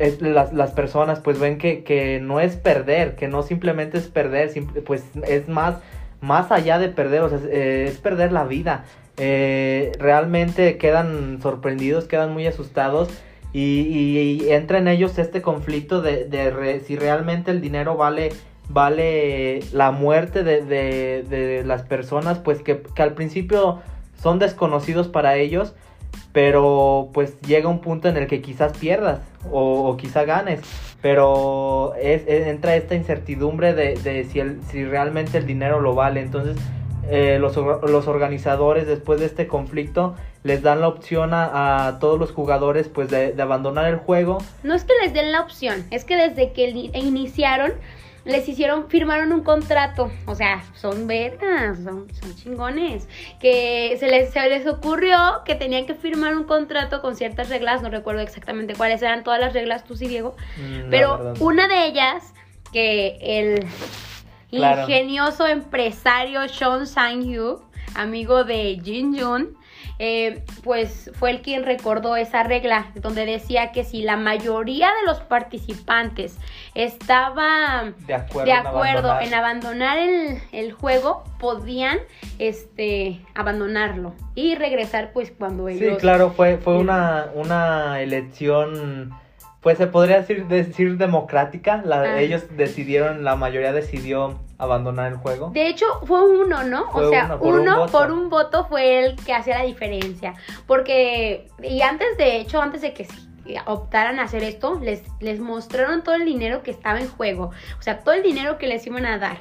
es- 0.00 0.20
las, 0.22 0.52
las 0.52 0.72
personas 0.72 1.20
pues 1.20 1.38
ven 1.38 1.58
que, 1.58 1.84
que 1.84 2.18
no 2.20 2.40
es 2.40 2.56
perder, 2.56 3.14
que 3.16 3.28
no 3.28 3.42
simplemente 3.42 3.98
es 3.98 4.08
perder, 4.08 4.50
pues 4.84 5.04
es 5.28 5.48
más, 5.48 5.76
más 6.20 6.50
allá 6.50 6.78
de 6.78 6.88
perder, 6.88 7.20
o 7.22 7.28
sea, 7.28 7.38
es, 7.38 7.44
eh, 7.44 7.84
es 7.88 7.98
perder 7.98 8.32
la 8.32 8.44
vida. 8.44 8.84
Eh, 9.18 9.92
realmente 9.98 10.78
quedan 10.78 11.40
sorprendidos, 11.42 12.06
quedan 12.06 12.32
muy 12.32 12.46
asustados. 12.46 13.08
Y, 13.52 13.80
y- 13.80 14.44
y 14.44 14.52
entra 14.52 14.78
en 14.78 14.86
ellos 14.88 15.18
este 15.18 15.42
conflicto 15.42 16.02
de, 16.02 16.24
de 16.24 16.50
re- 16.50 16.80
si 16.80 16.96
realmente 16.96 17.50
el 17.50 17.60
dinero 17.60 17.96
vale 17.96 18.30
vale 18.68 19.60
la 19.72 19.90
muerte 19.90 20.44
de, 20.44 20.62
de- 20.64 21.24
de 21.28 21.64
las 21.64 21.82
personas, 21.82 22.38
pues 22.38 22.62
que, 22.62 22.82
que 22.94 23.02
al 23.02 23.14
principio 23.14 23.80
son 24.22 24.38
desconocidos 24.38 25.08
para 25.08 25.34
ellos, 25.36 25.74
pero 26.32 27.10
pues 27.12 27.40
llega 27.40 27.68
un 27.68 27.80
punto 27.80 28.08
en 28.08 28.16
el 28.16 28.26
que 28.26 28.40
quizás 28.40 28.76
pierdas 28.78 29.20
o, 29.50 29.88
o 29.88 29.96
quizá 29.96 30.24
ganes, 30.24 30.60
pero 31.02 31.94
es, 32.00 32.22
es- 32.26 32.46
entra 32.46 32.76
esta 32.76 32.94
incertidumbre 32.94 33.74
de, 33.74 34.24
si, 34.30 34.40
el, 34.40 34.60
si 34.70 34.84
realmente 34.84 35.38
el 35.38 35.46
dinero 35.46 35.80
lo 35.80 35.94
vale, 35.94 36.20
entonces 36.20 36.56
eh, 37.08 37.38
los, 37.40 37.56
los 37.56 38.06
organizadores 38.06 38.86
después 38.86 39.18
de 39.20 39.26
este 39.26 39.46
conflicto 39.48 40.14
les 40.44 40.62
dan 40.62 40.80
la 40.80 40.88
opción 40.88 41.30
a, 41.32 41.98
todos 42.00 42.18
los 42.18 42.30
jugadores 42.32 42.88
pues 42.88 43.08
de, 43.10 43.32
de 43.32 43.42
abandonar 43.42 43.86
el 43.86 43.96
juego. 43.96 44.38
No 44.62 44.74
es 44.74 44.84
que 44.84 44.92
les 45.02 45.12
den 45.12 45.32
la 45.32 45.40
opción, 45.40 45.84
es 45.90 46.04
que 46.04 46.16
desde 46.16 46.52
que 46.52 46.68
iniciaron 46.94 47.72
les 48.24 48.48
hicieron, 48.48 48.88
firmaron 48.88 49.32
un 49.32 49.42
contrato, 49.42 50.10
o 50.26 50.34
sea, 50.34 50.62
son 50.74 51.06
vergas, 51.06 51.78
son, 51.82 52.06
son 52.12 52.34
chingones, 52.36 53.08
que 53.40 53.96
se 53.98 54.08
les, 54.08 54.30
se 54.32 54.48
les 54.48 54.66
ocurrió 54.66 55.16
que 55.44 55.54
tenían 55.54 55.86
que 55.86 55.94
firmar 55.94 56.36
un 56.36 56.44
contrato 56.44 57.00
con 57.00 57.16
ciertas 57.16 57.48
reglas, 57.48 57.82
no 57.82 57.88
recuerdo 57.90 58.20
exactamente 58.20 58.74
cuáles 58.74 59.00
eran 59.02 59.24
todas 59.24 59.40
las 59.40 59.52
reglas, 59.52 59.84
tú 59.84 59.96
sí, 59.96 60.06
Diego, 60.06 60.36
Mm, 60.58 60.90
pero 60.90 61.34
una 61.40 61.66
de 61.68 61.86
ellas, 61.86 62.34
que 62.72 63.18
el 63.22 63.66
Claro. 64.50 64.82
ingenioso 64.82 65.46
empresario 65.46 66.48
Sean 66.48 66.86
Sang-yu, 66.86 67.60
amigo 67.94 68.44
de 68.44 68.80
Jin 68.84 69.18
Jun, 69.18 69.56
eh, 70.02 70.42
pues 70.64 71.10
fue 71.18 71.30
el 71.30 71.42
quien 71.42 71.62
recordó 71.66 72.16
esa 72.16 72.42
regla, 72.42 72.86
donde 72.94 73.26
decía 73.26 73.70
que 73.70 73.84
si 73.84 74.00
la 74.00 74.16
mayoría 74.16 74.86
de 74.88 75.06
los 75.06 75.20
participantes 75.20 76.38
estaba 76.74 77.92
de 78.06 78.14
acuerdo, 78.14 78.46
de 78.46 78.52
en 78.52 78.64
abandonar. 78.64 79.22
en 79.22 79.34
abandonar 79.34 79.98
el, 79.98 80.38
el 80.52 80.72
juego, 80.72 81.22
podían 81.38 81.98
este, 82.38 83.20
abandonarlo 83.34 84.14
y 84.34 84.54
regresar 84.54 85.12
pues 85.12 85.32
cuando 85.32 85.68
Sí, 85.68 85.74
ellos... 85.74 85.98
claro, 85.98 86.30
fue, 86.30 86.56
fue 86.56 86.78
una, 86.78 87.26
una 87.34 88.00
elección, 88.00 89.12
pues 89.60 89.76
se 89.78 89.86
podría 89.86 90.20
decir, 90.20 90.46
decir 90.46 90.96
democrática. 90.96 91.82
La, 91.84 92.00
Ah. 92.00 92.20
Ellos 92.20 92.44
decidieron, 92.56 93.24
la 93.24 93.36
mayoría 93.36 93.72
decidió 93.72 94.38
abandonar 94.58 95.12
el 95.12 95.18
juego. 95.18 95.50
De 95.50 95.68
hecho, 95.68 95.86
fue 96.04 96.22
uno, 96.26 96.64
¿no? 96.64 96.90
Fue 96.90 97.06
o 97.06 97.10
sea, 97.10 97.24
uno, 97.26 97.38
por 97.38 97.54
un 97.54 97.60
uno 97.60 97.86
por 97.86 98.10
un 98.10 98.30
voto 98.30 98.66
fue 98.66 99.04
el 99.04 99.16
que 99.16 99.34
hacía 99.34 99.58
la 99.58 99.64
diferencia. 99.64 100.34
Porque, 100.66 101.48
y 101.62 101.82
antes 101.82 102.16
de 102.16 102.36
hecho, 102.36 102.60
antes 102.60 102.80
de 102.80 102.92
que 102.92 103.06
optaran 103.66 104.18
a 104.18 104.24
hacer 104.24 104.42
esto, 104.44 104.78
les, 104.80 105.02
les 105.20 105.40
mostraron 105.40 106.02
todo 106.02 106.14
el 106.14 106.24
dinero 106.24 106.62
que 106.62 106.70
estaba 106.70 107.00
en 107.00 107.08
juego. 107.08 107.50
O 107.78 107.82
sea, 107.82 108.00
todo 108.00 108.14
el 108.14 108.22
dinero 108.22 108.58
que 108.58 108.66
les 108.66 108.86
iban 108.86 109.06
a 109.06 109.18
dar. 109.18 109.38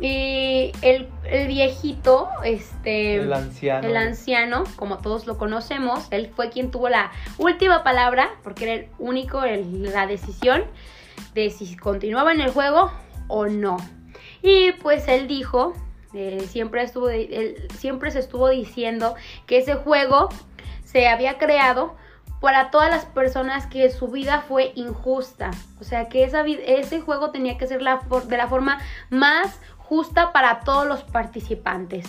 Y 0.00 0.72
el, 0.82 1.08
el 1.24 1.46
viejito, 1.46 2.28
este... 2.44 3.16
El 3.16 3.32
anciano. 3.32 3.88
El 3.88 3.96
anciano, 3.96 4.64
como 4.76 4.98
todos 4.98 5.26
lo 5.26 5.38
conocemos, 5.38 6.08
él 6.10 6.30
fue 6.34 6.50
quien 6.50 6.70
tuvo 6.70 6.88
la 6.88 7.12
última 7.38 7.84
palabra, 7.84 8.30
porque 8.42 8.64
era 8.64 8.74
el 8.74 8.88
único 8.98 9.44
en 9.44 9.92
la 9.92 10.06
decisión 10.06 10.64
de 11.34 11.50
si 11.50 11.76
continuaba 11.76 12.32
en 12.32 12.40
el 12.40 12.50
juego 12.50 12.90
o 13.28 13.46
no. 13.46 13.76
Y 14.42 14.72
pues 14.72 15.06
él 15.06 15.28
dijo, 15.28 15.74
eh, 16.14 16.44
siempre, 16.48 16.82
estuvo, 16.82 17.08
él 17.08 17.68
siempre 17.78 18.10
se 18.10 18.18
estuvo 18.18 18.48
diciendo 18.48 19.14
que 19.46 19.58
ese 19.58 19.74
juego 19.74 20.28
se 20.84 21.08
había 21.08 21.38
creado 21.38 21.94
para 22.42 22.72
todas 22.72 22.90
las 22.90 23.06
personas 23.06 23.66
que 23.66 23.88
su 23.88 24.08
vida 24.08 24.40
fue 24.46 24.72
injusta. 24.74 25.52
O 25.80 25.84
sea, 25.84 26.08
que 26.08 26.24
esa, 26.24 26.44
ese 26.44 27.00
juego 27.00 27.30
tenía 27.30 27.56
que 27.56 27.68
ser 27.68 27.80
la, 27.80 28.00
de 28.26 28.36
la 28.36 28.48
forma 28.48 28.80
más 29.10 29.60
justa 29.92 30.32
para 30.32 30.60
todos 30.60 30.86
los 30.86 31.02
participantes. 31.02 32.06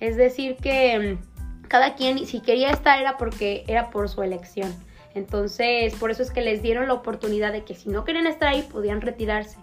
Es 0.00 0.16
decir, 0.16 0.56
que 0.56 1.18
mm, 1.20 1.68
cada 1.68 1.94
quien, 1.94 2.24
si 2.24 2.40
quería 2.40 2.70
estar, 2.70 2.98
era 2.98 3.18
porque 3.18 3.64
era 3.66 3.90
por 3.90 4.08
su 4.08 4.22
elección. 4.22 4.74
Entonces, 5.14 5.94
por 5.96 6.10
eso 6.10 6.22
es 6.22 6.30
que 6.30 6.40
les 6.40 6.62
dieron 6.62 6.88
la 6.88 6.94
oportunidad 6.94 7.52
de 7.52 7.64
que 7.64 7.74
si 7.74 7.90
no 7.90 8.06
querían 8.06 8.26
estar 8.26 8.48
ahí, 8.48 8.62
podían 8.62 9.02
retirarse. 9.02 9.58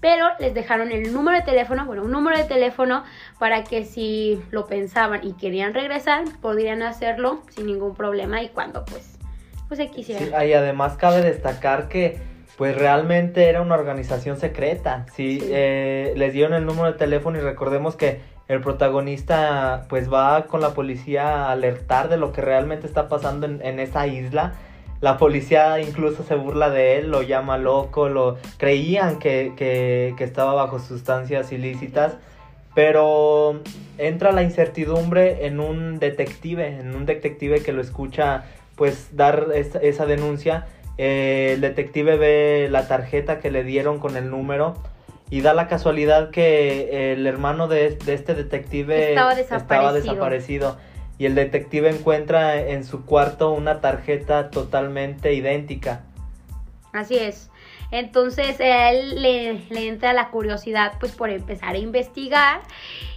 Pero 0.00 0.28
les 0.38 0.54
dejaron 0.54 0.92
el 0.92 1.12
número 1.12 1.36
de 1.38 1.42
teléfono, 1.42 1.84
bueno, 1.86 2.04
un 2.04 2.12
número 2.12 2.38
de 2.38 2.44
teléfono 2.44 3.02
para 3.40 3.64
que 3.64 3.84
si 3.84 4.40
lo 4.52 4.66
pensaban 4.66 5.26
y 5.26 5.32
querían 5.32 5.74
regresar, 5.74 6.22
podrían 6.40 6.84
hacerlo 6.84 7.42
sin 7.48 7.66
ningún 7.66 7.96
problema 7.96 8.44
y 8.44 8.50
cuando 8.50 8.84
pues, 8.84 9.18
pues 9.66 9.78
se 9.78 9.88
quisieran. 9.88 10.46
y 10.46 10.52
además 10.52 10.96
cabe 10.96 11.20
destacar 11.20 11.88
que 11.88 12.20
pues 12.58 12.76
realmente 12.76 13.48
era 13.48 13.62
una 13.62 13.76
organización 13.76 14.36
secreta. 14.38 15.06
Sí, 15.14 15.38
eh, 15.44 16.12
les 16.16 16.34
dieron 16.34 16.52
el 16.52 16.66
número 16.66 16.92
de 16.92 16.98
teléfono 16.98 17.38
y 17.38 17.40
recordemos 17.40 17.96
que 17.96 18.20
el 18.48 18.60
protagonista 18.60 19.86
pues 19.88 20.12
va 20.12 20.44
con 20.46 20.60
la 20.60 20.74
policía 20.74 21.46
a 21.46 21.52
alertar 21.52 22.10
de 22.10 22.18
lo 22.18 22.32
que 22.32 22.42
realmente 22.42 22.86
está 22.86 23.08
pasando 23.08 23.46
en, 23.46 23.64
en 23.64 23.78
esa 23.78 24.06
isla 24.06 24.54
la 25.00 25.16
policía 25.16 25.80
incluso 25.80 26.24
se 26.24 26.34
burla 26.34 26.70
de 26.70 26.98
él, 26.98 27.10
lo 27.10 27.22
llama 27.22 27.56
loco, 27.56 28.08
lo 28.08 28.36
creían 28.56 29.18
que, 29.18 29.52
que, 29.56 30.14
que 30.16 30.24
estaba 30.24 30.54
bajo 30.54 30.80
sustancias 30.80 31.52
ilícitas, 31.52 32.16
pero 32.74 33.60
entra 33.96 34.32
la 34.32 34.42
incertidumbre 34.42 35.46
en 35.46 35.60
un 35.60 36.00
detective, 36.00 36.80
en 36.80 36.96
un 36.96 37.06
detective 37.06 37.62
que 37.62 37.72
lo 37.72 37.80
escucha 37.80 38.44
pues 38.74 39.16
dar 39.16 39.48
esa, 39.54 40.06
denuncia. 40.06 40.66
Eh, 40.98 41.52
el 41.54 41.60
detective 41.60 42.16
ve 42.16 42.68
la 42.70 42.88
tarjeta 42.88 43.40
que 43.40 43.50
le 43.50 43.64
dieron 43.64 44.00
con 44.00 44.16
el 44.16 44.30
número 44.30 44.74
y 45.30 45.42
da 45.42 45.54
la 45.54 45.68
casualidad 45.68 46.30
que 46.30 47.12
el 47.12 47.26
hermano 47.26 47.68
de, 47.68 47.90
de 47.90 48.14
este 48.14 48.34
detective 48.34 49.12
estaba 49.12 49.92
desaparecido 49.92 50.76
y 51.18 51.26
el 51.26 51.34
detective 51.34 51.90
encuentra 51.90 52.60
en 52.60 52.84
su 52.84 53.04
cuarto 53.04 53.52
una 53.52 53.80
tarjeta 53.80 54.50
totalmente 54.50 55.34
idéntica. 55.34 56.04
Así 56.92 57.16
es. 57.16 57.50
Entonces 57.90 58.60
a 58.60 58.90
él 58.90 59.22
le, 59.22 59.54
le, 59.70 59.88
entra 59.88 60.12
la 60.12 60.30
curiosidad 60.30 60.94
pues 61.00 61.12
por 61.12 61.30
empezar 61.30 61.74
a 61.74 61.78
investigar 61.78 62.60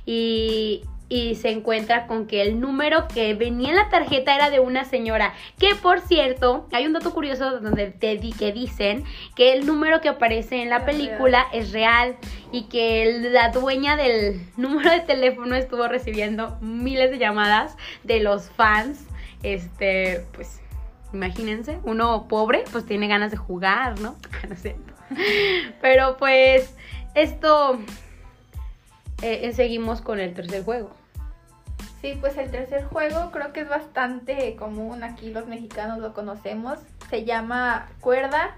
y, 0.05 0.83
y 1.11 1.35
se 1.35 1.49
encuentra 1.49 2.07
con 2.07 2.25
que 2.25 2.41
el 2.41 2.61
número 2.61 3.09
que 3.09 3.33
venía 3.33 3.71
en 3.71 3.75
la 3.75 3.89
tarjeta 3.89 4.33
era 4.33 4.49
de 4.49 4.61
una 4.61 4.85
señora. 4.85 5.33
Que 5.59 5.75
por 5.75 5.99
cierto, 5.99 6.69
hay 6.71 6.85
un 6.87 6.93
dato 6.93 7.13
curioso 7.13 7.59
donde 7.59 7.87
te 7.87 8.15
di 8.15 8.31
que 8.31 8.53
dicen 8.53 9.03
que 9.35 9.51
el 9.51 9.65
número 9.65 9.99
que 9.99 10.07
aparece 10.07 10.61
en 10.61 10.69
la 10.69 10.85
película 10.85 11.47
es 11.51 11.73
real 11.73 12.15
y 12.53 12.69
que 12.69 13.29
la 13.29 13.49
dueña 13.49 13.97
del 13.97 14.41
número 14.55 14.89
de 14.89 15.01
teléfono 15.01 15.53
estuvo 15.55 15.85
recibiendo 15.89 16.57
miles 16.61 17.11
de 17.11 17.17
llamadas 17.17 17.75
de 18.03 18.21
los 18.21 18.49
fans. 18.49 19.05
Este, 19.43 20.25
pues 20.31 20.61
imagínense, 21.11 21.79
uno 21.83 22.29
pobre 22.29 22.63
pues 22.71 22.85
tiene 22.85 23.09
ganas 23.09 23.31
de 23.31 23.37
jugar, 23.37 23.99
¿no? 23.99 24.15
no 24.49 24.55
sé. 24.55 24.77
Pero 25.81 26.15
pues 26.15 26.73
esto 27.15 27.77
eh, 29.21 29.51
seguimos 29.51 29.99
con 29.99 30.21
el 30.21 30.33
tercer 30.33 30.63
juego. 30.63 31.00
Sí, 32.01 32.17
pues 32.19 32.35
el 32.37 32.49
tercer 32.49 32.83
juego 32.85 33.29
creo 33.31 33.53
que 33.53 33.61
es 33.61 33.69
bastante 33.69 34.55
común, 34.55 35.03
aquí 35.03 35.31
los 35.31 35.45
mexicanos 35.45 35.99
lo 35.99 36.13
conocemos, 36.13 36.79
se 37.11 37.25
llama 37.25 37.89
cuerda. 37.99 38.57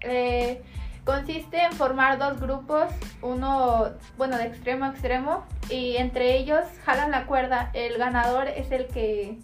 Eh, 0.00 0.62
consiste 1.04 1.62
en 1.62 1.72
formar 1.72 2.18
dos 2.18 2.40
grupos, 2.40 2.84
uno, 3.20 3.90
bueno, 4.16 4.38
de 4.38 4.44
extremo 4.44 4.86
a 4.86 4.88
extremo, 4.90 5.44
y 5.68 5.96
entre 5.96 6.38
ellos 6.38 6.64
jalan 6.86 7.10
la 7.10 7.26
cuerda. 7.26 7.70
El 7.74 7.98
ganador 7.98 8.48
es 8.48 8.72
el 8.72 8.86
que, 8.86 9.36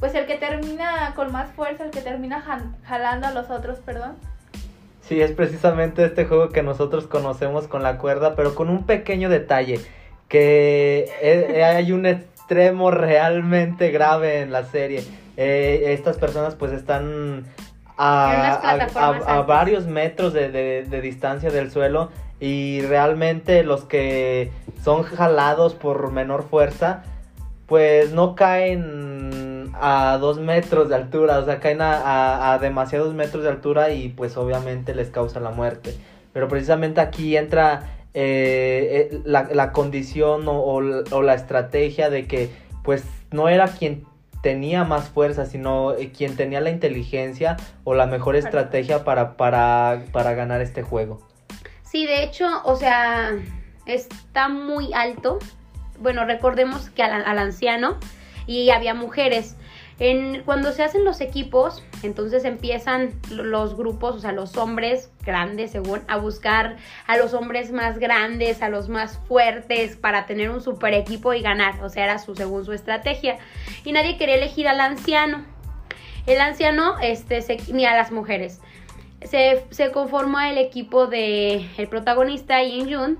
pues 0.00 0.16
el 0.16 0.26
que 0.26 0.34
termina 0.34 1.12
con 1.14 1.30
más 1.30 1.50
fuerza, 1.52 1.84
el 1.84 1.92
que 1.92 2.00
termina 2.00 2.42
jalando 2.82 3.28
a 3.28 3.30
los 3.30 3.50
otros, 3.50 3.78
perdón. 3.78 4.16
Sí, 5.02 5.20
es 5.20 5.30
precisamente 5.30 6.04
este 6.04 6.24
juego 6.24 6.48
que 6.48 6.64
nosotros 6.64 7.06
conocemos 7.06 7.68
con 7.68 7.84
la 7.84 7.98
cuerda, 7.98 8.34
pero 8.34 8.56
con 8.56 8.68
un 8.68 8.84
pequeño 8.84 9.28
detalle, 9.28 9.80
que 10.26 11.08
eh, 11.22 11.62
hay 11.62 11.92
un 11.92 12.04
extremo 12.48 12.90
realmente 12.90 13.90
grave 13.90 14.40
en 14.40 14.52
la 14.52 14.64
serie. 14.64 15.04
Eh, 15.36 15.92
estas 15.92 16.16
personas 16.16 16.54
pues 16.54 16.72
están 16.72 17.44
a, 17.98 19.44
varios 19.46 19.86
metros 19.86 20.32
de, 20.32 21.00
distancia 21.02 21.50
del 21.50 21.70
suelo 21.70 22.10
y 22.40 22.80
realmente 22.80 23.62
los 23.64 23.84
que 23.84 24.50
son 24.82 25.02
jalados 25.02 25.74
por 25.74 26.10
menor 26.10 26.44
fuerza 26.48 27.02
pues 27.66 28.12
no 28.12 28.34
caen 28.34 29.70
a 29.74 30.16
dos 30.18 30.38
metros 30.38 30.88
de 30.88 30.94
altura, 30.94 31.40
o 31.40 31.44
sea, 31.44 31.60
caen 31.60 31.80
a, 31.82 32.58
demasiados 32.62 33.12
metros 33.12 33.42
de 33.42 33.50
altura 33.50 33.90
y 33.90 34.08
pues 34.08 34.38
obviamente 34.38 34.94
les 34.94 35.10
causa 35.10 35.38
la 35.38 35.50
muerte. 35.50 35.94
Pero 36.32 36.48
precisamente 36.48 37.02
aquí 37.02 37.36
entra 37.36 37.97
eh, 38.20 39.10
eh, 39.12 39.20
la, 39.24 39.70
condición 39.70 40.42
o, 40.48 40.80
la 40.80 41.34
estrategia 41.34 42.10
de 42.10 42.26
que 42.26 42.50
pues 42.82 43.04
no 43.30 43.48
era 43.48 43.68
quien 43.68 44.04
tenía 44.42 44.82
más 44.82 45.08
fuerza, 45.08 45.46
sino 45.46 45.92
eh, 45.92 46.10
quien 46.10 46.34
tenía 46.34 46.60
la 46.60 46.70
inteligencia 46.70 47.56
o 47.84 47.94
la 47.94 48.06
mejor 48.06 48.34
estrategia 48.34 49.04
para, 49.04 49.36
para, 49.36 50.02
para 50.10 50.34
ganar 50.34 50.60
este 50.60 50.82
juego. 50.82 51.24
Sí, 51.84 52.06
de 52.06 52.24
hecho, 52.24 52.60
o 52.64 52.74
sea, 52.74 53.36
está 53.86 54.48
muy 54.48 54.92
alto. 54.94 55.38
Bueno, 56.00 56.24
recordemos 56.24 56.90
que 56.90 57.04
al 57.04 57.38
anciano 57.38 57.98
y 58.48 58.70
había 58.70 58.94
mujeres 58.94 59.54
cuando 60.44 60.70
se 60.72 60.84
hacen 60.84 61.04
los 61.04 61.20
equipos, 61.20 61.82
entonces 62.04 62.44
empiezan 62.44 63.18
los 63.30 63.76
grupos, 63.76 64.14
o 64.14 64.20
sea, 64.20 64.30
los 64.30 64.56
hombres 64.56 65.10
grandes, 65.24 65.72
según, 65.72 66.02
a 66.06 66.18
buscar 66.18 66.76
a 67.08 67.16
los 67.16 67.34
hombres 67.34 67.72
más 67.72 67.98
grandes, 67.98 68.62
a 68.62 68.68
los 68.68 68.88
más 68.88 69.18
fuertes, 69.26 69.96
para 69.96 70.26
tener 70.26 70.50
un 70.50 70.60
super 70.60 70.94
equipo 70.94 71.34
y 71.34 71.42
ganar. 71.42 71.82
O 71.82 71.88
sea, 71.88 72.04
era 72.04 72.18
su, 72.18 72.36
según 72.36 72.64
su 72.64 72.72
estrategia. 72.72 73.38
Y 73.84 73.90
nadie 73.90 74.16
quería 74.16 74.36
elegir 74.36 74.68
al 74.68 74.80
anciano. 74.80 75.44
El 76.26 76.40
anciano, 76.40 76.96
este, 77.00 77.44
ni 77.72 77.84
a 77.84 77.96
las 77.96 78.12
mujeres. 78.12 78.60
Se, 79.22 79.64
se 79.70 79.90
conformó 79.90 80.38
el 80.40 80.58
equipo 80.58 81.08
de 81.08 81.66
el 81.76 81.88
protagonista 81.88 82.62
Yin 82.62 82.94
Jun 82.94 83.18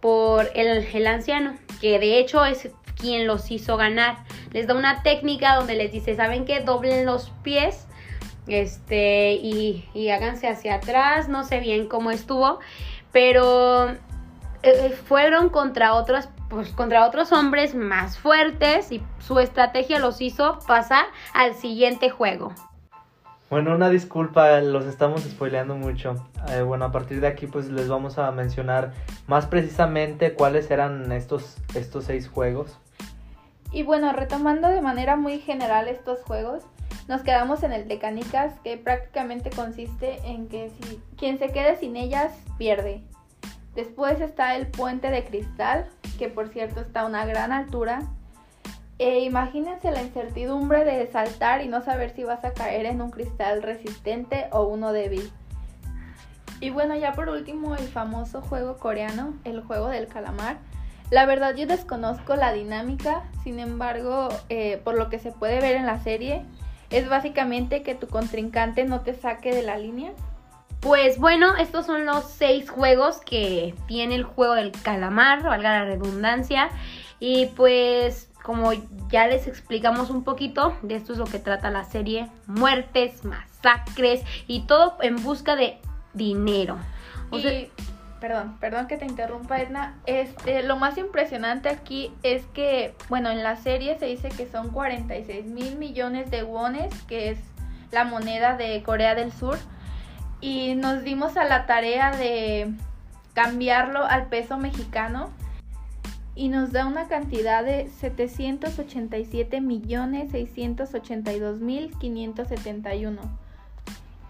por 0.00 0.50
el, 0.56 0.84
el 0.92 1.06
anciano, 1.06 1.56
que 1.80 2.00
de 2.00 2.18
hecho 2.18 2.44
es 2.44 2.68
quien 2.96 3.26
los 3.26 3.50
hizo 3.50 3.76
ganar. 3.76 4.16
Les 4.52 4.66
da 4.66 4.74
una 4.74 5.02
técnica 5.02 5.54
donde 5.54 5.74
les 5.74 5.92
dice, 5.92 6.16
¿saben 6.16 6.44
qué? 6.44 6.60
Doblen 6.60 7.06
los 7.06 7.30
pies 7.42 7.86
este, 8.46 9.34
y, 9.34 9.88
y 9.94 10.10
háganse 10.10 10.48
hacia 10.48 10.76
atrás. 10.76 11.28
No 11.28 11.44
sé 11.44 11.60
bien 11.60 11.88
cómo 11.88 12.10
estuvo, 12.10 12.60
pero 13.12 13.90
eh, 13.90 13.96
eh, 14.62 14.98
fueron 15.06 15.48
contra 15.48 15.94
otros 15.94 16.28
pues 16.48 16.70
contra 16.70 17.04
otros 17.06 17.32
hombres 17.32 17.74
más 17.74 18.18
fuertes 18.18 18.92
y 18.92 19.02
su 19.18 19.40
estrategia 19.40 19.98
los 19.98 20.20
hizo 20.20 20.60
pasar 20.66 21.04
al 21.34 21.54
siguiente 21.54 22.08
juego. 22.08 22.52
Bueno, 23.50 23.74
una 23.74 23.88
disculpa, 23.90 24.60
los 24.60 24.86
estamos 24.86 25.22
spoileando 25.22 25.76
mucho. 25.76 26.14
Eh, 26.50 26.62
bueno, 26.62 26.84
a 26.84 26.92
partir 26.92 27.20
de 27.20 27.28
aquí 27.28 27.46
pues 27.46 27.68
les 27.68 27.88
vamos 27.88 28.18
a 28.18 28.30
mencionar 28.32 28.92
más 29.28 29.46
precisamente 29.46 30.34
cuáles 30.34 30.70
eran 30.70 31.12
estos, 31.12 31.56
estos 31.74 32.04
seis 32.04 32.28
juegos. 32.28 32.76
Y 33.76 33.82
bueno, 33.82 34.10
retomando 34.14 34.68
de 34.68 34.80
manera 34.80 35.16
muy 35.16 35.38
general 35.38 35.86
estos 35.88 36.22
juegos, 36.22 36.62
nos 37.08 37.20
quedamos 37.20 37.62
en 37.62 37.74
el 37.74 37.88
de 37.88 37.98
canicas, 37.98 38.54
que 38.64 38.78
prácticamente 38.78 39.50
consiste 39.50 40.18
en 40.24 40.48
que 40.48 40.70
si 40.70 40.98
quien 41.18 41.38
se 41.38 41.50
quede 41.50 41.76
sin 41.76 41.94
ellas 41.94 42.32
pierde. 42.56 43.02
Después 43.74 44.18
está 44.22 44.56
el 44.56 44.68
puente 44.68 45.10
de 45.10 45.26
cristal, 45.26 45.90
que 46.18 46.28
por 46.30 46.48
cierto 46.48 46.80
está 46.80 47.02
a 47.02 47.06
una 47.06 47.26
gran 47.26 47.52
altura. 47.52 48.00
E 48.98 49.20
imagínense 49.20 49.90
la 49.90 50.02
incertidumbre 50.02 50.86
de 50.86 51.06
saltar 51.08 51.60
y 51.60 51.68
no 51.68 51.82
saber 51.82 52.14
si 52.14 52.24
vas 52.24 52.46
a 52.46 52.54
caer 52.54 52.86
en 52.86 53.02
un 53.02 53.10
cristal 53.10 53.62
resistente 53.62 54.46
o 54.52 54.62
uno 54.62 54.94
débil. 54.94 55.30
Y 56.60 56.70
bueno, 56.70 56.96
ya 56.96 57.12
por 57.12 57.28
último 57.28 57.74
el 57.74 57.88
famoso 57.88 58.40
juego 58.40 58.78
coreano, 58.78 59.34
el 59.44 59.60
juego 59.60 59.88
del 59.88 60.06
calamar, 60.06 60.60
la 61.10 61.26
verdad 61.26 61.54
yo 61.54 61.66
desconozco 61.66 62.36
la 62.36 62.52
dinámica, 62.52 63.24
sin 63.44 63.58
embargo, 63.58 64.28
eh, 64.48 64.80
por 64.84 64.96
lo 64.96 65.08
que 65.08 65.18
se 65.18 65.32
puede 65.32 65.60
ver 65.60 65.76
en 65.76 65.86
la 65.86 66.02
serie, 66.02 66.42
es 66.90 67.08
básicamente 67.08 67.82
que 67.82 67.94
tu 67.94 68.06
contrincante 68.08 68.84
no 68.84 69.00
te 69.00 69.14
saque 69.14 69.54
de 69.54 69.62
la 69.62 69.78
línea. 69.78 70.12
Pues 70.80 71.18
bueno, 71.18 71.56
estos 71.56 71.86
son 71.86 72.06
los 72.06 72.24
seis 72.30 72.70
juegos 72.70 73.18
que 73.18 73.74
tiene 73.88 74.14
el 74.14 74.24
juego 74.24 74.54
del 74.54 74.72
calamar, 74.72 75.42
valga 75.42 75.80
la 75.80 75.84
redundancia. 75.84 76.68
Y 77.18 77.46
pues 77.56 78.30
como 78.42 78.72
ya 79.08 79.26
les 79.26 79.48
explicamos 79.48 80.10
un 80.10 80.22
poquito, 80.22 80.76
de 80.82 80.94
esto 80.94 81.12
es 81.12 81.18
lo 81.18 81.24
que 81.24 81.40
trata 81.40 81.70
la 81.70 81.84
serie, 81.84 82.28
muertes, 82.46 83.24
masacres 83.24 84.22
y 84.46 84.60
todo 84.60 84.96
en 85.00 85.16
busca 85.22 85.56
de 85.56 85.78
dinero. 86.14 86.78
O 87.30 87.38
y, 87.38 87.42
sea, 87.42 87.66
perdón, 88.20 88.56
perdón 88.60 88.86
que 88.86 88.96
te 88.96 89.04
interrumpa, 89.04 89.60
Edna. 89.60 89.98
Este, 90.06 90.62
lo 90.62 90.76
más 90.76 90.98
impresionante 90.98 91.68
aquí 91.68 92.12
es 92.22 92.44
que, 92.46 92.94
bueno, 93.08 93.30
en 93.30 93.42
la 93.42 93.56
serie 93.56 93.98
se 93.98 94.06
dice 94.06 94.28
que 94.28 94.46
son 94.46 94.70
46 94.70 95.46
mil 95.46 95.76
millones 95.76 96.30
de 96.30 96.42
wones, 96.42 96.92
que 97.04 97.30
es 97.30 97.38
la 97.92 98.04
moneda 98.04 98.56
de 98.56 98.82
Corea 98.82 99.14
del 99.14 99.32
Sur. 99.32 99.58
Y 100.40 100.74
nos 100.74 101.02
dimos 101.02 101.36
a 101.36 101.44
la 101.44 101.66
tarea 101.66 102.10
de 102.10 102.72
cambiarlo 103.34 104.04
al 104.04 104.26
peso 104.26 104.58
mexicano 104.58 105.30
y 106.34 106.48
nos 106.48 106.70
da 106.70 106.86
una 106.86 107.08
cantidad 107.08 107.64
de 107.64 107.88
787 107.88 109.60
millones 109.60 110.30
682 110.30 111.60
mil 111.60 111.96
571. 111.98 113.45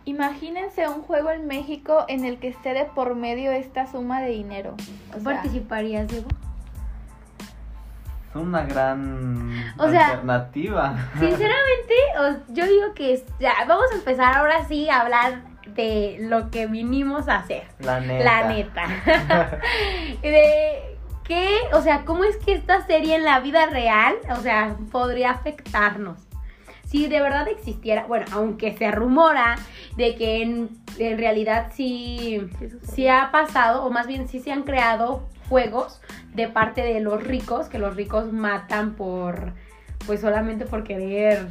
Imagínense 0.07 0.89
un 0.89 1.03
juego 1.03 1.31
en 1.31 1.47
México 1.47 2.05
en 2.09 2.25
el 2.25 2.39
que 2.39 2.49
esté 2.49 2.73
de 2.75 2.85
por 2.85 3.15
medio 3.17 3.51
esta 3.51 3.87
suma 3.91 4.21
de 4.23 4.29
dinero. 4.31 4.71
O 5.11 5.17
¿tú 5.17 5.23
sea, 5.23 5.35
participarías, 5.35 6.07
Diego? 6.09 6.29
Es 8.31 8.37
una 8.37 8.63
gran 8.65 9.75
O 9.79 9.89
sea, 9.91 10.07
alternativa. 10.11 10.97
Sinceramente, 11.19 11.95
os- 12.21 12.55
yo 12.55 12.67
digo 12.67 12.95
que 12.95 13.23
ya 13.41 13.53
vamos 13.67 13.87
a 13.93 13.97
empezar 13.97 14.37
ahora 14.37 14.65
sí 14.69 14.89
a 14.89 15.01
hablar 15.01 15.43
de 15.75 16.19
lo 16.21 16.51
que 16.51 16.67
vinimos 16.69 17.29
a 17.29 17.39
hacer. 17.39 17.65
La 17.81 17.99
neta. 18.01 18.25
La 18.25 18.49
neta. 18.49 18.87
de 20.23 20.97
qué, 21.25 21.59
o 21.73 21.81
sea, 21.83 22.05
cómo 22.05 22.23
es 22.23 22.37
que 22.37 22.53
esta 22.53 22.87
serie 22.87 23.17
en 23.17 23.25
la 23.25 23.41
vida 23.41 23.67
real, 23.67 24.15
o 24.31 24.37
sea, 24.37 24.77
podría 24.93 25.33
afectarnos. 25.33 26.19
Si 26.87 27.09
de 27.09 27.21
verdad 27.21 27.49
existiera, 27.49 28.05
bueno, 28.07 28.27
aunque 28.33 28.77
se 28.77 28.93
rumora 28.93 29.57
de 29.97 30.15
que 30.15 30.43
en, 30.43 30.69
en 30.99 31.19
realidad 31.19 31.73
sí, 31.75 32.41
Sí 32.83 33.09
ha 33.09 33.31
pasado, 33.33 33.85
o 33.85 33.91
más 33.91 34.07
bien 34.07 34.29
sí 34.29 34.41
se 34.41 34.53
han 34.53 34.63
creado 34.63 35.27
juegos 35.49 36.01
de 36.35 36.49
parte 36.49 36.83
de 36.83 37.01
los 37.01 37.23
ricos, 37.23 37.69
que 37.69 37.79
los 37.79 37.97
ricos 37.97 38.33
matan 38.33 38.95
por, 38.95 39.53
pues 40.07 40.21
solamente 40.21 40.67
por 40.67 40.85
querer 40.85 41.49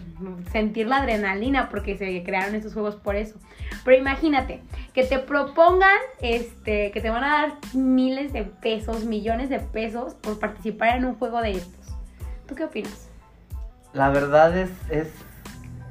sentir 0.52 0.88
la 0.88 0.98
adrenalina, 0.98 1.70
porque 1.70 1.98
se 1.98 2.24
crearon 2.24 2.56
estos 2.56 2.74
juegos 2.74 2.96
por 2.96 3.16
eso. 3.16 3.40
Pero 3.84 3.98
imagínate, 3.98 4.62
que 4.94 5.04
te 5.04 5.20
propongan, 5.20 5.98
este, 6.22 6.92
que 6.92 7.02
te 7.02 7.10
van 7.10 7.24
a 7.24 7.42
dar 7.42 7.54
miles 7.74 8.32
de 8.32 8.44
pesos, 8.44 9.06
millones 9.06 9.50
de 9.50 9.60
pesos 9.60 10.14
por 10.16 10.40
participar 10.40 10.98
en 10.98 11.06
un 11.06 11.16
juego 11.16 11.42
de 11.42 11.52
estos. 11.52 11.96
¿Tú 12.48 12.56
qué 12.56 12.66
opinas? 12.66 13.10
La 13.94 14.10
verdad 14.10 14.56
es, 14.58 14.70
es 14.92 15.08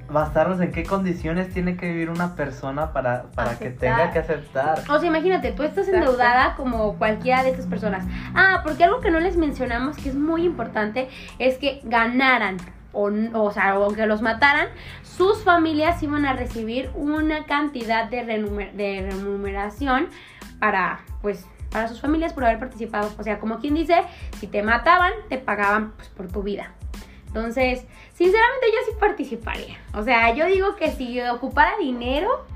basarnos 0.09 0.61
en 0.61 0.71
qué 0.71 0.85
condiciones 0.85 1.53
tiene 1.53 1.77
que 1.77 1.87
vivir 1.91 2.11
una 2.11 2.35
persona 2.37 2.93
para, 2.93 3.25
para 3.35 3.59
que 3.59 3.71
tenga 3.71 4.13
que 4.13 4.19
aceptar. 4.19 4.81
O 4.89 4.99
sea, 4.99 5.09
imagínate, 5.09 5.53
tú 5.53 5.63
estás 5.63 5.89
endeudada 5.89 6.55
como 6.57 6.95
cualquiera 6.99 7.43
de 7.43 7.51
estas 7.51 7.67
personas. 7.67 8.05
Ah, 8.35 8.61
porque 8.63 8.85
algo 8.85 9.01
que 9.01 9.11
no 9.11 9.21
les 9.21 9.37
mencionamos 9.37 9.97
que 9.97 10.11
es 10.11 10.15
muy 10.15 10.45
importante 10.45 11.09
es 11.39 11.59
que 11.59 11.81
ganaran. 11.85 12.57
O, 12.97 13.11
o 13.33 13.51
sea, 13.51 13.77
o 13.79 13.93
que 13.93 14.07
los 14.07 14.23
mataran, 14.23 14.69
sus 15.03 15.43
familias 15.43 16.01
iban 16.05 16.25
a 16.27 16.33
recibir 16.35 16.91
una 16.95 17.45
cantidad 17.45 18.09
de, 18.09 18.25
renumer- 18.25 18.73
de 18.73 19.09
remuneración 19.11 20.09
para, 20.61 21.01
pues, 21.21 21.45
para 21.73 21.89
sus 21.89 22.01
familias 22.01 22.33
por 22.33 22.45
haber 22.45 22.61
participado. 22.61 23.11
O 23.19 23.23
sea, 23.25 23.41
como 23.41 23.59
quien 23.59 23.75
dice, 23.75 24.03
si 24.39 24.47
te 24.47 24.63
mataban, 24.63 25.11
te 25.29 25.39
pagaban 25.39 25.91
pues, 25.97 26.09
por 26.11 26.29
tu 26.29 26.45
vida. 26.45 26.71
Entonces, 27.27 27.85
sinceramente 28.15 28.67
yo 28.73 28.79
sí 28.93 28.97
participaría. 28.99 29.77
O 29.93 30.03
sea, 30.03 30.33
yo 30.35 30.47
digo 30.47 30.75
que 30.77 30.91
si 30.93 31.21
ocupara 31.21 31.77
dinero, 31.79 32.47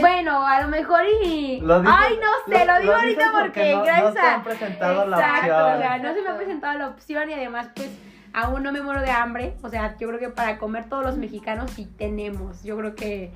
bueno, 0.00 0.46
a 0.46 0.62
lo 0.62 0.68
mejor 0.68 1.02
y... 1.24 1.60
Lo 1.60 1.80
dices- 1.82 1.94
Ay, 1.98 2.14
no 2.18 2.56
sé, 2.58 2.64
lo, 2.64 2.72
lo- 2.72 2.80
digo 2.80 2.92
lo 2.92 2.98
ahorita 2.98 3.30
porque, 3.32 3.48
porque 3.50 3.72
no- 3.72 3.78
no 3.78 3.84
gracias 3.84 4.24
a... 4.24 4.34
han 4.36 4.42
presentado 4.44 5.06
la 5.06 5.16
Exacto, 5.18 5.40
opción. 5.52 5.74
o 5.74 5.78
sea, 5.78 5.98
no 5.98 6.02
se 6.02 6.02
me 6.02 6.08
ha 6.08 6.20
Exacto. 6.20 6.36
presentado 6.38 6.78
la 6.78 6.88
opción 6.88 7.30
y 7.30 7.32
además, 7.34 7.68
pues, 7.74 7.90
aún 8.32 8.62
no 8.62 8.72
me 8.72 8.80
muero 8.80 9.02
de 9.02 9.10
hambre. 9.10 9.54
O 9.62 9.68
sea, 9.68 9.96
yo 9.98 10.08
creo 10.08 10.18
que 10.18 10.30
para 10.30 10.56
comer 10.58 10.88
todos 10.88 11.04
los 11.04 11.18
mexicanos 11.18 11.70
sí 11.72 11.86
tenemos. 11.98 12.62
Yo 12.62 12.76
creo 12.78 12.94
que... 12.94 13.30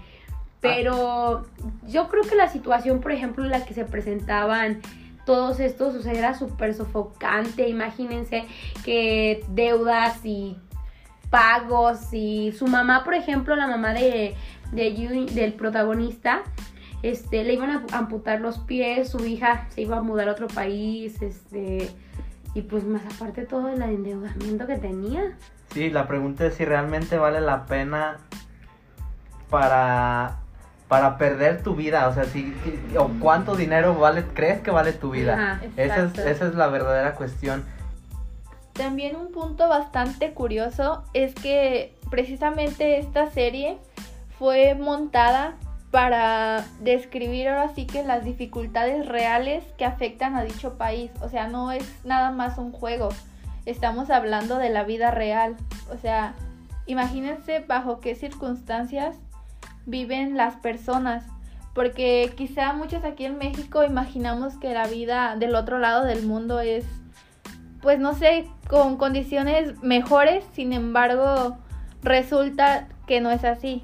Pero 0.61 1.47
yo 1.87 2.09
creo 2.09 2.23
que 2.25 2.35
la 2.35 2.49
situación, 2.49 3.01
por 3.01 3.13
ejemplo, 3.13 3.45
en 3.45 3.51
la 3.51 3.65
que 3.65 3.75
se 3.75 3.85
presentaban 3.85 4.81
todos 5.27 5.61
estos, 5.61 5.95
o 5.95 6.01
sea, 6.01 6.13
era 6.15 6.33
súper 6.35 6.73
sofocante. 6.73 7.69
Imagínense 7.69 8.47
que 8.85 9.45
deudas 9.49 10.25
y 10.25 10.57
pagos 11.31 12.13
y 12.13 12.53
su 12.53 12.67
mamá, 12.67 13.05
por 13.05 13.15
ejemplo, 13.15 13.57
la 13.57 13.67
mamá 13.67 13.93
de, 13.93 14.35
del 14.73 15.53
protagonista, 15.55 16.43
este, 17.03 17.45
le 17.45 17.55
iban 17.55 17.71
a 17.71 17.85
amputar 17.97 18.41
los 18.41 18.59
pies, 18.59 19.11
su 19.11 19.25
hija 19.25 19.67
se 19.71 19.83
iba 19.83 19.99
a 19.99 20.03
mudar 20.03 20.29
a 20.29 20.33
otro 20.33 20.49
país, 20.49 21.21
este, 21.23 21.91
y 22.55 22.63
pues 22.63 22.85
más 22.85 23.03
aparte 23.15 23.45
todo 23.45 23.69
el 23.69 23.83
endeudamiento 23.83 24.67
que 24.67 24.77
tenía. 24.77 25.37
Sí, 25.73 25.91
la 25.91 26.07
pregunta 26.07 26.47
es 26.47 26.55
si 26.55 26.65
realmente 26.65 27.19
vale 27.19 27.41
la 27.41 27.67
pena 27.67 28.17
para, 29.51 30.39
para 30.89 31.19
perder 31.19 31.63
tu 31.63 31.75
vida. 31.75 32.09
O 32.09 32.15
sea, 32.15 32.25
si, 32.25 32.55
o 32.99 33.11
cuánto 33.21 33.57
dinero 33.57 33.95
vale, 33.95 34.25
crees 34.35 34.61
que 34.61 34.71
vale 34.71 34.93
tu 34.93 35.11
vida. 35.11 35.35
Ajá, 35.35 35.61
esa, 35.77 36.05
es, 36.05 36.19
esa 36.19 36.47
es 36.47 36.55
la 36.55 36.69
verdadera 36.69 37.15
cuestión. 37.15 37.65
También 38.77 39.17
un 39.17 39.33
punto 39.33 39.69
bastante 39.69 40.35
curioso 40.35 41.05
es 41.15 41.35
que 41.35 41.97
precisamente 42.11 42.99
esta 42.99 43.31
serie 43.31 43.79
fue 44.39 44.75
montada 44.75 45.57
para 45.91 46.63
describir 46.81 47.49
ahora 47.49 47.73
sí 47.75 47.87
que 47.87 48.03
las 48.03 48.25
dificultades 48.25 49.07
reales 49.07 49.65
que 49.79 49.87
afectan 49.87 50.37
a 50.37 50.45
dicho 50.45 50.77
país. 50.77 51.11
O 51.23 51.31
sea, 51.31 51.49
no 51.49 51.73
es 51.73 52.05
nada 52.05 52.31
más 52.31 52.59
un 52.59 52.71
juego. 52.71 53.09
Estamos 53.65 54.11
hablando 54.11 54.59
de 54.59 54.69
la 54.69 54.85
vida 54.85 55.11
real. 55.11 55.57
O 55.91 55.97
sea, 55.97 56.35
imagínense 56.85 57.61
bajo 57.61 58.01
qué 58.01 58.15
circunstancias 58.15 59.17
viven 59.87 60.37
las 60.37 60.57
personas. 60.57 61.25
Porque 61.73 62.33
quizá 62.37 62.75
muchos 62.75 63.05
aquí 63.05 63.25
en 63.25 63.39
México 63.39 63.85
imaginamos 63.85 64.59
que 64.59 64.75
la 64.75 64.87
vida 64.87 65.37
del 65.37 65.55
otro 65.55 65.79
lado 65.79 66.05
del 66.05 66.27
mundo 66.27 66.61
es 66.61 66.85
pues 67.87 68.01
no 68.01 68.15
sé, 68.15 68.47
con 68.69 68.97
condiciones 68.97 69.83
mejores, 69.83 70.45
sin 70.53 70.73
embargo, 70.73 71.59
resulta 72.03 72.89
que 73.07 73.21
no 73.21 73.31
es 73.31 73.45
así. 73.45 73.83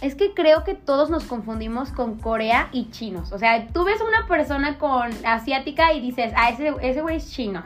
Es 0.00 0.14
que 0.14 0.32
creo 0.32 0.62
que 0.62 0.74
todos 0.74 1.10
nos 1.10 1.24
confundimos 1.24 1.90
con 1.90 2.18
Corea 2.18 2.68
y 2.70 2.90
chinos. 2.90 3.32
O 3.32 3.38
sea, 3.38 3.66
tú 3.68 3.84
ves 3.84 4.00
a 4.00 4.04
una 4.04 4.28
persona 4.28 4.78
con 4.78 5.10
asiática 5.26 5.92
y 5.92 6.00
dices, 6.00 6.32
ah, 6.36 6.50
ese 6.50 6.72
ese 6.82 7.02
güey 7.02 7.16
es 7.16 7.32
chino. 7.32 7.64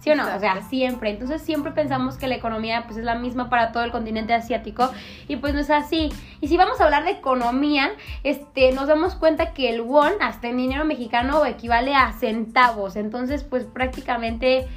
¿Sí 0.00 0.10
o 0.10 0.16
no? 0.16 0.24
O 0.34 0.38
sea, 0.38 0.62
siempre. 0.62 1.10
Entonces 1.10 1.42
siempre 1.42 1.72
pensamos 1.72 2.16
que 2.16 2.26
la 2.26 2.34
economía 2.34 2.84
pues 2.84 2.98
es 2.98 3.04
la 3.04 3.14
misma 3.14 3.48
para 3.48 3.72
todo 3.72 3.84
el 3.84 3.90
continente 3.90 4.34
asiático 4.34 4.90
y 5.28 5.36
pues 5.36 5.54
no 5.54 5.60
es 5.60 5.70
así. 5.70 6.10
Y 6.40 6.48
si 6.48 6.56
vamos 6.56 6.80
a 6.80 6.84
hablar 6.84 7.04
de 7.04 7.10
economía, 7.10 7.90
este 8.22 8.72
nos 8.72 8.88
damos 8.88 9.14
cuenta 9.14 9.52
que 9.52 9.70
el 9.70 9.80
won 9.80 10.12
hasta 10.20 10.48
en 10.48 10.58
dinero 10.58 10.84
mexicano 10.84 11.44
equivale 11.46 11.94
a 11.94 12.12
centavos. 12.12 12.96
Entonces, 12.96 13.44
pues 13.44 13.64
prácticamente 13.64 14.68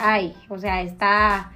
ay, 0.00 0.34
o 0.48 0.58
sea, 0.58 0.82
está 0.82 1.52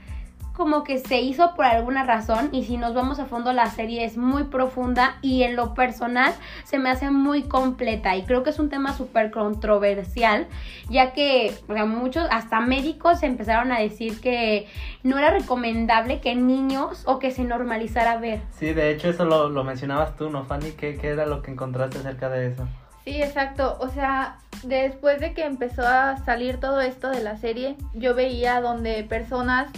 como 0.54 0.84
que 0.84 0.98
se 0.98 1.20
hizo 1.20 1.54
por 1.56 1.64
alguna 1.64 2.04
razón 2.04 2.48
y 2.52 2.64
si 2.64 2.76
nos 2.76 2.94
vamos 2.94 3.18
a 3.18 3.26
fondo 3.26 3.52
la 3.52 3.66
serie 3.66 4.04
es 4.04 4.16
muy 4.16 4.44
profunda 4.44 5.16
y 5.20 5.42
en 5.42 5.56
lo 5.56 5.74
personal 5.74 6.32
se 6.62 6.78
me 6.78 6.90
hace 6.90 7.10
muy 7.10 7.42
completa 7.42 8.16
y 8.16 8.22
creo 8.22 8.44
que 8.44 8.50
es 8.50 8.58
un 8.60 8.70
tema 8.70 8.96
súper 8.96 9.32
controversial 9.32 10.46
ya 10.88 11.12
que 11.12 11.52
muchos 11.68 12.28
hasta 12.30 12.60
médicos 12.60 13.24
empezaron 13.24 13.72
a 13.72 13.80
decir 13.80 14.20
que 14.20 14.68
no 15.02 15.18
era 15.18 15.30
recomendable 15.30 16.20
que 16.20 16.36
niños 16.36 17.02
o 17.06 17.18
que 17.18 17.32
se 17.32 17.42
normalizara 17.42 18.18
ver. 18.18 18.40
Sí, 18.56 18.72
de 18.72 18.92
hecho 18.92 19.08
eso 19.08 19.24
lo, 19.24 19.48
lo 19.48 19.64
mencionabas 19.64 20.16
tú, 20.16 20.30
¿no, 20.30 20.44
Fanny? 20.44 20.70
¿Qué, 20.72 20.96
¿Qué 20.96 21.08
era 21.08 21.26
lo 21.26 21.42
que 21.42 21.50
encontraste 21.50 21.98
acerca 21.98 22.28
de 22.28 22.46
eso? 22.46 22.68
Sí, 23.04 23.22
exacto. 23.22 23.76
O 23.80 23.88
sea, 23.88 24.38
después 24.62 25.20
de 25.20 25.34
que 25.34 25.44
empezó 25.44 25.86
a 25.86 26.16
salir 26.24 26.58
todo 26.58 26.80
esto 26.80 27.10
de 27.10 27.22
la 27.22 27.36
serie, 27.36 27.76
yo 27.92 28.14
veía 28.14 28.60
donde 28.60 29.04
personas 29.04 29.70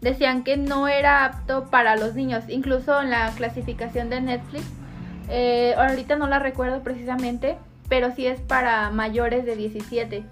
decían 0.00 0.42
que 0.44 0.56
no 0.56 0.88
era 0.88 1.24
apto 1.24 1.70
para 1.70 1.96
los 1.96 2.14
niños, 2.14 2.44
incluso 2.48 3.00
en 3.00 3.10
la 3.10 3.30
clasificación 3.36 4.10
de 4.10 4.20
Netflix. 4.20 4.64
eh, 5.28 5.74
ahorita 5.76 6.16
no 6.16 6.28
la 6.28 6.38
recuerdo 6.38 6.82
precisamente, 6.82 7.56
pero 7.88 8.12
sí 8.12 8.26
es 8.26 8.40
para 8.40 8.90
mayores 8.90 9.44
de 9.44 9.56
17. 9.56 10.24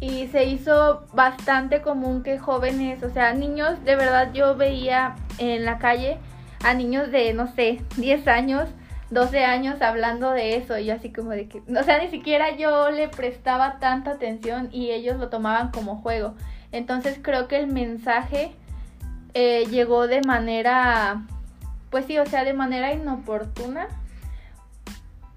Y 0.00 0.28
se 0.28 0.44
hizo 0.44 1.06
bastante 1.12 1.82
común 1.82 2.22
que 2.22 2.38
jóvenes, 2.38 3.02
o 3.02 3.10
sea, 3.10 3.32
niños, 3.34 3.82
de 3.84 3.96
verdad 3.96 4.32
yo 4.32 4.56
veía 4.56 5.14
en 5.38 5.64
la 5.64 5.78
calle 5.78 6.18
a 6.62 6.74
niños 6.74 7.10
de, 7.10 7.32
no 7.34 7.46
sé, 7.48 7.80
10 7.96 8.26
años, 8.28 8.68
12 9.14 9.44
años 9.44 9.80
hablando 9.80 10.32
de 10.32 10.56
eso 10.56 10.76
y 10.78 10.90
así 10.90 11.12
como 11.12 11.30
de 11.30 11.48
que, 11.48 11.60
o 11.60 11.82
sea, 11.84 11.98
ni 11.98 12.08
siquiera 12.08 12.56
yo 12.56 12.90
le 12.90 13.08
prestaba 13.08 13.78
tanta 13.78 14.12
atención 14.12 14.68
y 14.72 14.90
ellos 14.90 15.16
lo 15.16 15.28
tomaban 15.28 15.70
como 15.70 15.96
juego. 16.02 16.34
Entonces 16.72 17.18
creo 17.22 17.48
que 17.48 17.56
el 17.56 17.68
mensaje 17.68 18.52
eh, 19.32 19.64
llegó 19.70 20.06
de 20.08 20.20
manera, 20.22 21.22
pues 21.90 22.06
sí, 22.06 22.18
o 22.18 22.26
sea, 22.26 22.44
de 22.44 22.52
manera 22.52 22.92
inoportuna. 22.92 23.88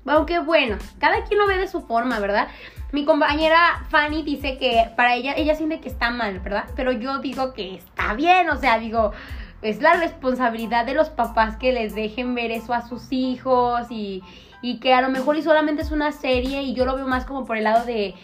Aunque 0.06 0.40
bueno, 0.40 0.78
cada 1.00 1.24
quien 1.26 1.40
lo 1.40 1.48
ve 1.48 1.58
de 1.58 1.68
su 1.68 1.82
forma, 1.82 2.20
¿verdad? 2.20 2.48
Mi 2.92 3.06
compañera 3.06 3.86
Fanny 3.90 4.24
dice 4.24 4.58
que 4.58 4.90
para 4.96 5.16
ella, 5.16 5.34
ella 5.36 5.56
siente 5.56 5.82
que 5.82 5.90
está 5.90 6.10
mal, 6.10 6.40
¿verdad? 6.40 6.66
Pero 6.76 6.92
yo 6.94 7.20
digo 7.20 7.54
que 7.54 7.76
está 7.76 8.14
bien, 8.14 8.50
o 8.50 8.56
sea, 8.56 8.80
digo, 8.80 9.12
es 9.62 9.82
la 9.82 9.94
responsabilidad 9.96 10.86
de 10.86 10.94
los 10.94 11.10
papás 11.10 11.58
que 11.58 11.72
les 11.72 11.96
dejen 11.96 12.36
ver 12.36 12.52
eso 12.52 12.74
a 12.74 12.88
sus 12.88 13.12
hijos 13.12 13.88
y, 13.90 14.24
y 14.62 14.80
que 14.80 14.94
a 14.94 15.02
lo 15.02 15.10
mejor 15.10 15.38
y 15.38 15.42
solamente 15.42 15.82
es 15.82 15.92
una 15.92 16.12
serie 16.12 16.62
y 16.62 16.74
yo 16.74 16.86
lo 16.86 16.96
veo 16.96 17.08
más 17.08 17.26
como 17.26 17.46
por 17.46 17.58
el 17.58 17.64
lado 17.64 17.86
de, 17.86 18.16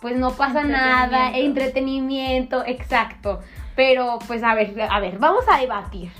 pues 0.00 0.16
no 0.16 0.32
pasa 0.32 0.64
nada, 0.64 1.36
entretenimiento, 1.36 2.64
exacto. 2.66 3.40
Pero 3.76 4.18
pues 4.26 4.42
a 4.42 4.54
ver, 4.54 4.74
a 4.88 5.00
ver, 5.00 5.18
vamos 5.18 5.44
a 5.50 5.58
debatir. 5.58 6.10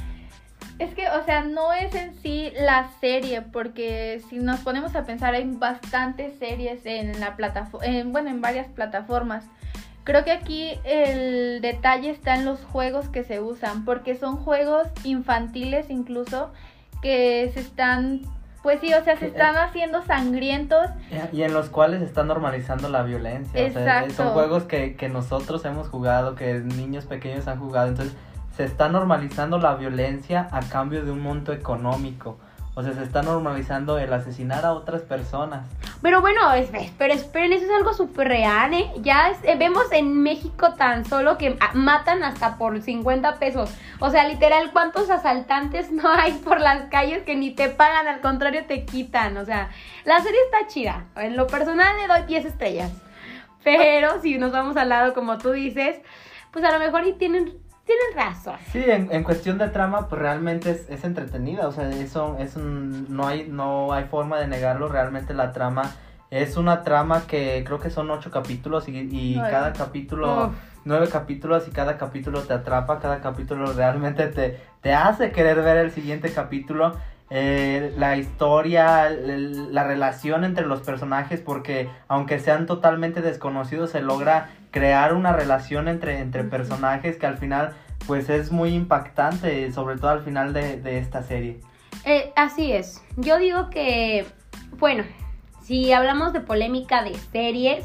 Es 0.79 0.95
que, 0.95 1.09
o 1.11 1.25
sea, 1.25 1.43
no 1.43 1.75
es 1.75 1.95
en 1.95 2.15
sí 2.23 2.53
la 2.59 2.89
serie, 3.01 3.43
porque 3.43 4.23
si 4.31 4.39
nos 4.39 4.61
ponemos 4.61 4.95
a 4.97 5.05
pensar, 5.05 5.35
hay 5.35 5.45
bastantes 5.45 6.39
series 6.39 6.87
en 6.87 7.21
la 7.21 7.37
plataforma, 7.37 7.87
bueno, 8.07 8.31
en 8.31 8.41
varias 8.41 8.67
plataformas. 8.69 9.45
Creo 10.11 10.25
que 10.25 10.33
aquí 10.33 10.73
el 10.83 11.61
detalle 11.61 12.11
está 12.11 12.35
en 12.35 12.45
los 12.45 12.59
juegos 12.65 13.09
que 13.09 13.23
se 13.23 13.39
usan, 13.39 13.85
porque 13.85 14.17
son 14.17 14.39
juegos 14.39 14.89
infantiles 15.05 15.89
incluso 15.89 16.51
que 17.01 17.49
se 17.55 17.61
están, 17.61 18.23
pues 18.61 18.81
sí, 18.81 18.93
o 18.93 19.05
sea, 19.05 19.17
se 19.17 19.29
están 19.29 19.57
haciendo 19.57 20.03
sangrientos. 20.03 20.91
Y 21.33 21.43
en 21.43 21.55
los 21.55 21.69
cuales 21.69 22.01
se 22.01 22.07
está 22.07 22.25
normalizando 22.25 22.89
la 22.89 23.05
violencia. 23.05 23.65
Exacto. 23.65 24.07
O 24.07 24.11
sea, 24.11 24.25
son 24.25 24.33
juegos 24.33 24.65
que, 24.65 24.97
que 24.97 25.09
nosotros 25.09 25.65
hemos 25.65 25.87
jugado, 25.87 26.35
que 26.35 26.55
niños 26.55 27.07
pequeños 27.07 27.47
han 27.47 27.61
jugado, 27.61 27.91
entonces 27.91 28.17
se 28.57 28.65
está 28.65 28.89
normalizando 28.89 29.59
la 29.59 29.77
violencia 29.77 30.49
a 30.51 30.61
cambio 30.63 31.05
de 31.05 31.13
un 31.13 31.21
monto 31.21 31.53
económico. 31.53 32.37
O 32.75 32.83
sea, 32.83 32.93
se 32.95 33.03
está 33.03 33.23
normalizando 33.23 33.99
el 33.99 34.13
asesinar 34.13 34.65
a 34.65 34.73
otras 34.73 35.03
personas. 35.03 35.67
Pero 36.03 36.21
bueno, 36.21 36.53
es, 36.53 36.71
pero 36.97 37.13
esperen, 37.13 37.53
eso 37.53 37.65
es 37.65 37.71
algo 37.73 37.93
súper 37.95 38.29
real, 38.29 38.73
¿eh? 38.73 38.91
Ya 38.99 39.33
eh, 39.43 39.57
vemos 39.59 39.91
en 39.91 40.23
México 40.23 40.75
tan 40.75 41.05
solo 41.05 41.37
que 41.37 41.59
matan 41.75 42.23
hasta 42.23 42.57
por 42.59 42.81
50 42.81 43.41
pesos. 43.41 43.71
O 43.99 44.11
sea, 44.11 44.29
literal, 44.29 44.71
¿cuántos 44.73 45.11
asaltantes 45.11 45.91
no 45.93 46.09
hay 46.09 46.33
por 46.33 46.61
las 46.61 46.89
calles 46.91 47.25
que 47.25 47.35
ni 47.35 47.51
te 47.51 47.71
pagan? 47.71 48.07
Al 48.07 48.21
contrario, 48.21 48.65
te 48.67 48.85
quitan. 48.85 49.37
O 49.37 49.45
sea, 49.45 49.71
la 50.05 50.21
serie 50.21 50.39
está 50.45 50.69
chida. 50.69 51.07
En 51.17 51.37
lo 51.37 51.49
personal 51.49 51.97
le 51.97 52.07
doy 52.07 52.23
10 52.23 52.45
estrellas. 52.47 52.93
Pero 53.65 54.23
si 54.23 54.39
nos 54.39 54.53
vamos 54.53 54.77
al 54.77 54.89
lado, 54.89 55.13
como 55.13 55.39
tú 55.39 55.51
dices, 55.51 56.01
pues 56.53 56.65
a 56.65 56.71
lo 56.73 56.79
mejor 56.79 57.07
y 57.07 57.13
tienen 57.15 57.53
tienen 57.91 58.29
razón. 58.29 58.57
Sí, 58.71 58.85
en, 58.87 59.09
en, 59.11 59.25
cuestión 59.25 59.59
de 59.59 59.69
trama, 59.69 60.09
pues 60.09 60.21
realmente 60.21 60.71
es, 60.71 60.89
es 60.89 61.05
entretenida, 61.05 61.67
o 61.67 61.73
sea, 61.73 61.89
eso 61.91 62.37
es 62.39 62.57
un, 62.57 63.07
no 63.09 63.27
hay, 63.27 63.49
no 63.49 63.93
hay 63.93 64.05
forma 64.05 64.39
de 64.39 64.47
negarlo, 64.47 64.89
realmente 64.89 65.35
la 65.35 65.53
trama 65.53 65.95
es 66.31 66.57
una 66.57 66.85
trama 66.85 67.27
que 67.27 67.65
creo 67.67 67.81
que 67.81 67.91
son 67.91 68.09
ocho 68.11 68.31
capítulos 68.31 68.89
y, 68.89 68.97
y 68.97 69.35
cada 69.37 69.73
capítulo, 69.73 70.53
nueve 70.85 71.09
capítulos 71.11 71.67
y 71.67 71.73
cada 71.73 71.99
capítulo 71.99 72.43
te 72.43 72.55
atrapa, 72.55 73.01
cada 73.01 73.21
capítulo 73.21 73.73
realmente 73.73 74.29
te, 74.29 74.61
te 74.81 74.95
hace 74.95 75.33
querer 75.33 75.61
ver 75.63 75.79
el 75.79 75.91
siguiente 75.91 76.33
capítulo. 76.33 76.95
Eh, 77.33 77.95
la 77.97 78.17
historia, 78.17 79.09
la 79.09 79.85
relación 79.85 80.43
entre 80.43 80.67
los 80.67 80.81
personajes, 80.81 81.41
porque 81.41 81.89
aunque 82.09 82.41
sean 82.41 82.67
totalmente 82.67 83.23
desconocidos, 83.23 83.91
se 83.91 84.01
logra 84.01 84.51
crear 84.71 85.15
una 85.15 85.33
relación 85.33 85.89
entre, 85.89 86.21
entre 86.21 86.45
personajes 86.45 87.17
que 87.17 87.27
al 87.27 87.39
final 87.39 87.75
pues 88.07 88.29
es 88.29 88.51
muy 88.51 88.75
impactante, 88.75 89.71
sobre 89.73 89.97
todo 89.97 90.11
al 90.11 90.23
final 90.23 90.53
de, 90.53 90.99
esta 90.99 91.23
serie. 91.23 91.61
Eh, 92.05 92.33
así 92.35 92.73
es, 92.73 93.03
yo 93.17 93.39
digo 93.39 93.71
que, 93.71 94.27
bueno, 94.79 95.05
si 95.63 95.93
hablamos 95.93 96.33
de 96.33 96.41
polémica 96.41 97.05
de 97.05 97.15
series, 97.15 97.85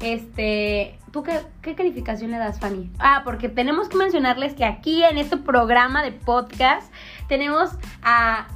este, 0.00 0.98
¿tú 1.10 1.22
qué, 1.22 1.40
qué, 1.62 1.74
calificación 1.74 2.30
le 2.30 2.38
das, 2.38 2.60
Fanny? 2.60 2.90
Ah, 2.98 3.22
porque 3.24 3.48
tenemos 3.48 3.88
que 3.88 3.96
mencionarles 3.96 4.54
que 4.54 4.64
aquí 4.64 5.02
en 5.02 5.16
este 5.16 5.38
programa 5.38 6.02
de 6.02 6.12
podcast 6.12 6.92
tenemos 7.28 7.70
a 8.02 8.46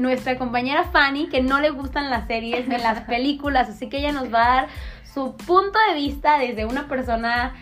nuestra 0.00 0.38
compañera 0.38 0.84
Fanny, 0.84 1.28
que 1.28 1.42
no 1.42 1.60
le 1.60 1.70
gustan 1.70 2.10
las 2.10 2.26
series 2.26 2.66
ni 2.66 2.78
las 2.78 3.00
películas, 3.06 3.68
así 3.68 3.88
que 3.88 3.98
ella 3.98 4.12
nos 4.12 4.32
va 4.32 4.44
a 4.44 4.54
dar 4.56 4.68
su 5.12 5.36
punto 5.36 5.78
de 5.88 5.94
vista 5.94 6.38
desde 6.38 6.64
una 6.64 6.88
persona 6.88 7.54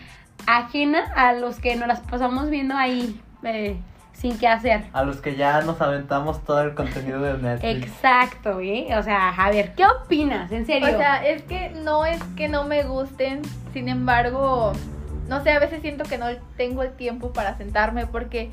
ajena 0.47 1.11
a 1.15 1.33
los 1.33 1.59
que 1.59 1.75
nos 1.75 1.87
las 1.87 1.99
pasamos 2.01 2.49
viendo 2.49 2.75
ahí 2.75 3.19
eh, 3.43 3.77
sin 4.13 4.37
qué 4.37 4.47
hacer. 4.47 4.83
A 4.93 5.03
los 5.03 5.17
que 5.17 5.35
ya 5.35 5.61
nos 5.61 5.81
aventamos 5.81 6.43
todo 6.43 6.61
el 6.61 6.75
contenido 6.75 7.21
de 7.21 7.37
Netflix. 7.37 7.87
Exacto, 7.87 8.59
¿eh? 8.59 8.87
O 8.97 9.03
sea, 9.03 9.29
a 9.29 9.49
ver, 9.49 9.73
¿qué 9.75 9.85
opinas? 9.85 10.51
En 10.51 10.65
serio. 10.65 10.87
O 10.87 10.97
sea, 10.97 11.25
es 11.25 11.43
que 11.43 11.69
no 11.69 12.05
es 12.05 12.21
que 12.35 12.47
no 12.47 12.65
me 12.65 12.83
gusten, 12.83 13.41
sin 13.73 13.89
embargo, 13.89 14.73
no 15.27 15.43
sé, 15.43 15.51
a 15.51 15.59
veces 15.59 15.81
siento 15.81 16.03
que 16.03 16.17
no 16.17 16.27
tengo 16.57 16.83
el 16.83 16.91
tiempo 16.93 17.31
para 17.31 17.57
sentarme 17.57 18.07
porque 18.07 18.51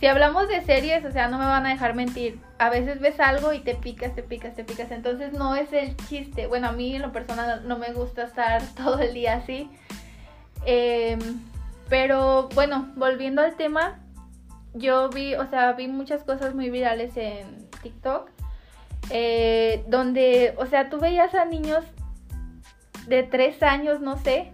si 0.00 0.06
hablamos 0.06 0.48
de 0.48 0.62
series, 0.62 1.04
o 1.04 1.12
sea, 1.12 1.28
no 1.28 1.38
me 1.38 1.44
van 1.44 1.66
a 1.66 1.68
dejar 1.68 1.94
mentir. 1.94 2.40
A 2.58 2.70
veces 2.70 3.00
ves 3.00 3.20
algo 3.20 3.52
y 3.52 3.58
te 3.58 3.74
picas, 3.74 4.14
te 4.14 4.22
picas, 4.22 4.54
te 4.56 4.64
picas. 4.64 4.90
Entonces 4.90 5.34
no 5.34 5.54
es 5.54 5.70
el 5.74 5.94
chiste. 6.08 6.46
Bueno, 6.46 6.68
a 6.68 6.72
mí 6.72 6.96
en 6.96 7.02
lo 7.02 7.12
personal 7.12 7.68
no 7.68 7.76
me 7.76 7.92
gusta 7.92 8.22
estar 8.22 8.62
todo 8.76 8.98
el 8.98 9.12
día 9.12 9.34
así. 9.34 9.70
Em, 10.64 11.18
pero 11.90 12.48
bueno, 12.54 12.90
volviendo 12.96 13.42
al 13.42 13.56
tema, 13.56 13.98
yo 14.72 15.10
vi, 15.10 15.34
o 15.34 15.46
sea, 15.50 15.72
vi 15.74 15.86
muchas 15.86 16.24
cosas 16.24 16.54
muy 16.54 16.70
virales 16.70 17.14
en 17.18 17.68
TikTok. 17.82 18.30
Eh, 19.10 19.84
donde, 19.86 20.54
o 20.56 20.64
sea, 20.64 20.88
tú 20.88 20.98
veías 20.98 21.34
a 21.34 21.44
niños 21.44 21.84
de 23.06 23.22
tres 23.22 23.62
años, 23.62 24.00
no 24.00 24.16
sé, 24.16 24.52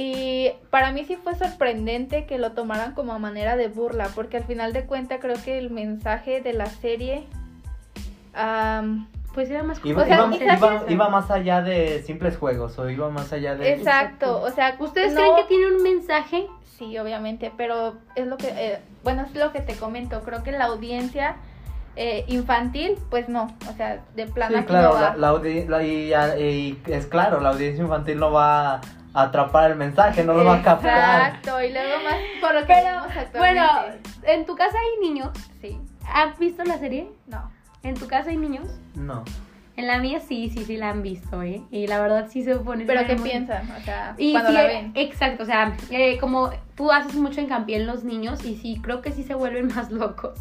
y 0.00 0.52
para 0.70 0.92
mí 0.92 1.04
sí 1.04 1.16
fue 1.16 1.34
sorprendente 1.34 2.24
que 2.24 2.38
lo 2.38 2.52
tomaran 2.52 2.94
como 2.94 3.18
manera 3.18 3.56
de 3.56 3.66
burla, 3.66 4.08
porque 4.14 4.36
al 4.36 4.44
final 4.44 4.72
de 4.72 4.86
cuentas 4.86 5.18
creo 5.20 5.34
que 5.44 5.58
el 5.58 5.70
mensaje 5.70 6.40
de 6.40 6.52
la 6.52 6.66
serie, 6.66 7.24
pues 9.34 9.50
era 9.50 9.64
más... 9.64 9.80
Iba, 9.84 10.04
o 10.04 10.88
iba, 10.88 11.08
más 11.08 11.32
allá 11.32 11.62
de 11.62 12.00
simples 12.04 12.36
juegos, 12.36 12.78
o 12.78 12.88
iba 12.88 13.10
más 13.10 13.32
allá 13.32 13.56
de... 13.56 13.72
Exacto, 13.72 14.40
o 14.40 14.50
sea... 14.50 14.76
¿Ustedes 14.78 15.14
creen 15.14 15.34
que 15.34 15.44
tiene 15.48 15.66
un 15.66 15.82
mensaje? 15.82 16.46
Sí, 16.76 16.96
obviamente, 16.96 17.52
pero 17.56 17.94
es 18.14 18.28
lo 18.28 18.36
que... 18.36 18.50
Eh, 18.50 18.78
bueno, 19.02 19.22
es 19.22 19.34
lo 19.34 19.50
que 19.50 19.62
te 19.62 19.74
comento, 19.74 20.20
creo 20.20 20.44
que 20.44 20.52
la 20.52 20.66
audiencia... 20.66 21.34
Eh, 22.00 22.24
infantil, 22.28 22.96
pues 23.10 23.28
no, 23.28 23.52
o 23.68 23.72
sea, 23.76 24.04
de 24.14 24.26
plano. 24.28 24.58
Sí, 24.58 24.64
claro, 24.66 25.16
la, 25.16 25.82
y, 25.82 26.80
es 26.86 27.06
claro, 27.06 27.40
la 27.40 27.48
audiencia 27.48 27.82
infantil 27.82 28.20
no 28.20 28.30
va 28.30 28.80
atrapar 29.14 29.70
el 29.70 29.76
mensaje, 29.76 30.24
no 30.24 30.34
lo 30.34 30.44
va 30.44 30.56
a 30.56 30.62
captar. 30.62 31.34
Exacto, 31.34 31.62
y 31.62 31.72
luego 31.72 32.04
más 32.04 32.16
por 32.40 32.54
lo 32.54 32.60
que 32.60 32.74
Pero, 32.74 33.38
Bueno, 33.38 33.66
¿en 34.24 34.46
tu 34.46 34.54
casa 34.54 34.76
hay 34.78 35.08
niños? 35.08 35.30
Sí. 35.60 35.80
¿Has 36.06 36.38
visto 36.38 36.64
la 36.64 36.78
serie? 36.78 37.08
No. 37.26 37.50
¿En 37.82 37.94
tu 37.94 38.06
casa 38.06 38.30
hay 38.30 38.36
niños? 38.36 38.68
No. 38.94 39.24
En 39.76 39.86
la 39.86 39.98
mía 39.98 40.18
sí, 40.18 40.50
sí, 40.50 40.64
sí 40.64 40.76
la 40.76 40.90
han 40.90 41.02
visto, 41.02 41.40
¿eh? 41.42 41.62
Y 41.70 41.86
la 41.86 42.00
verdad 42.00 42.26
sí 42.28 42.42
se 42.42 42.56
pone... 42.56 42.84
¿Pero 42.84 43.06
qué 43.06 43.14
piensan? 43.14 43.70
O 43.70 43.80
sea, 43.80 44.16
cuando 44.32 44.50
la 44.50 44.64
ven. 44.64 44.92
Exacto, 44.96 45.44
o 45.44 45.46
sea, 45.46 45.76
eh, 45.90 46.18
como 46.18 46.50
tú 46.74 46.90
haces 46.90 47.14
mucho 47.14 47.40
hincapié 47.40 47.76
en 47.76 47.86
los 47.86 48.02
niños 48.02 48.44
y 48.44 48.56
sí, 48.56 48.80
creo 48.82 49.02
que 49.02 49.12
sí 49.12 49.22
se 49.22 49.34
vuelven 49.34 49.68
más 49.74 49.90
locos 49.92 50.40